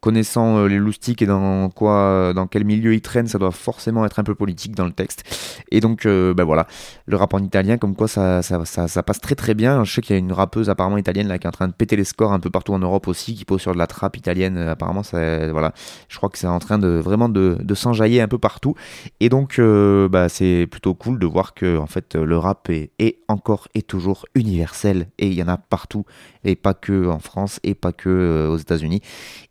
[0.00, 4.04] connaissant euh, les loustiques et dans quoi, dans quel milieu ils traînent, ça doit forcément
[4.04, 5.24] être un peu politique dans le texte.
[5.70, 6.66] Et donc, euh, ben voilà,
[7.06, 9.84] le rap en italien, comme quoi ça, ça, ça, passe très très bien.
[9.84, 11.72] Je sais qu'il y a une rappeuse apparemment italienne là qui est en train de
[11.72, 14.16] péter les scores un peu partout en Europe aussi, qui pose sur de la trappe
[14.16, 14.58] italienne.
[14.58, 15.72] Euh, apparemment, voilà,
[16.08, 18.74] je crois que c'est en train de vraiment de, s'enjailler un peu partout.
[19.20, 23.18] Et donc, bah, c'est plutôt cool de voir que en fait le rap est, est
[23.28, 26.04] encore et toujours universel et il y en a partout
[26.44, 29.02] et pas que en France et pas que aux États-Unis.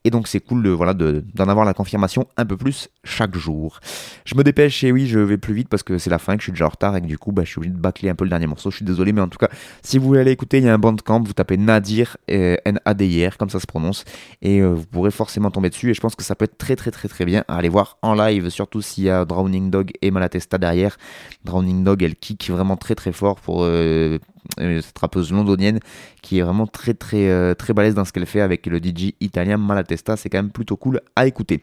[0.04, 3.80] Et donc c'est cool de voilà d'en avoir la confirmation un peu plus chaque jour.
[4.26, 6.42] Je me dépêche et oui, je vais plus vite parce que c'est la fin, que
[6.42, 8.10] je suis déjà en retard et que du coup, bah, je suis obligé de bâcler
[8.10, 8.72] un peu le dernier morceau.
[8.72, 9.50] Je suis désolé, mais en tout cas,
[9.82, 13.38] si vous voulez aller écouter, il y a un bandcamp, vous tapez Nadir, euh, N-A-D-I-R,
[13.38, 14.06] comme ça se prononce,
[14.42, 15.92] et euh, vous pourrez forcément tomber dessus.
[15.92, 17.98] Et je pense que ça peut être très très très très bien à aller voir
[18.02, 20.98] en live, surtout s'il y a Drowning Dog et Malatesta derrière.
[21.44, 24.20] Drowning Dog, elle kick vraiment très très fort pour euh,
[24.58, 25.80] cette rappeuse londonienne
[26.22, 29.58] qui est vraiment très très très balèze dans ce qu'elle fait avec le DJ italien
[29.58, 30.18] Malatesta.
[30.18, 31.62] C'est quand même plutôt cool à écouter.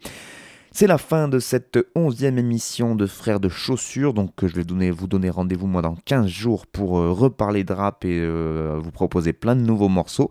[0.74, 5.06] C'est la fin de cette onzième émission de Frères de Chaussures, donc je vais vous
[5.06, 9.34] donner rendez-vous moi dans 15 jours pour euh, reparler de rap et euh, vous proposer
[9.34, 10.30] plein de nouveaux morceaux.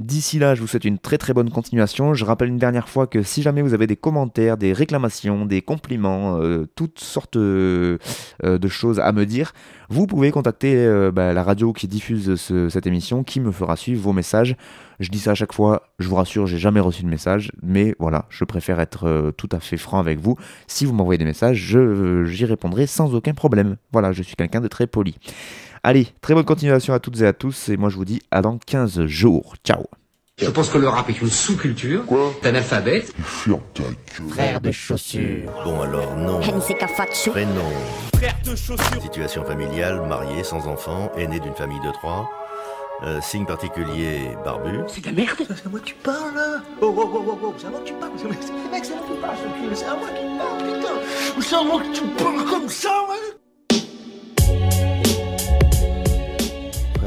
[0.00, 2.14] D'ici là, je vous souhaite une très très bonne continuation.
[2.14, 5.60] Je rappelle une dernière fois que si jamais vous avez des commentaires, des réclamations, des
[5.60, 7.98] compliments, euh, toutes sortes euh,
[8.44, 9.52] de choses à me dire,
[9.88, 12.36] vous pouvez contacter euh, bah, la radio qui diffuse
[12.68, 14.54] cette émission, qui me fera suivre vos messages.
[15.00, 17.96] Je dis ça à chaque fois, je vous rassure, j'ai jamais reçu de message, mais
[17.98, 20.36] voilà, je préfère être tout à fait franc avec vous.
[20.66, 21.76] Si vous m'envoyez des messages,
[22.24, 23.76] j'y répondrai sans aucun problème.
[23.92, 25.16] Voilà, je suis quelqu'un de très poli.
[25.82, 28.42] Allez, très bonne continuation à toutes et à tous, et moi je vous dis à
[28.42, 29.54] dans 15 jours.
[29.64, 29.84] Ciao
[30.40, 32.06] je pense que le rap est une sous-culture.
[32.06, 33.12] Quoi T'es analphabète.
[33.44, 33.96] Gueule.
[34.30, 35.50] Frère de chaussures.
[35.64, 36.38] Bon alors, non.
[36.38, 37.72] Prénom.
[38.14, 39.02] Frère de chaussures.
[39.02, 42.30] Situation familiale, marié, sans enfant, aîné d'une famille de trois.
[43.02, 44.78] Euh, signe particulier, barbu.
[44.86, 47.38] C'est de la merde C'est à moi que tu parles là Oh oh oh oh
[47.42, 48.38] oh, c'est à moi que tu parles C'est mec,
[48.84, 49.36] c'est à moi que tu parles,
[49.74, 52.90] c'est à moi que tu parles, putain C'est à moi que tu parles comme ça,
[53.08, 53.47] ouais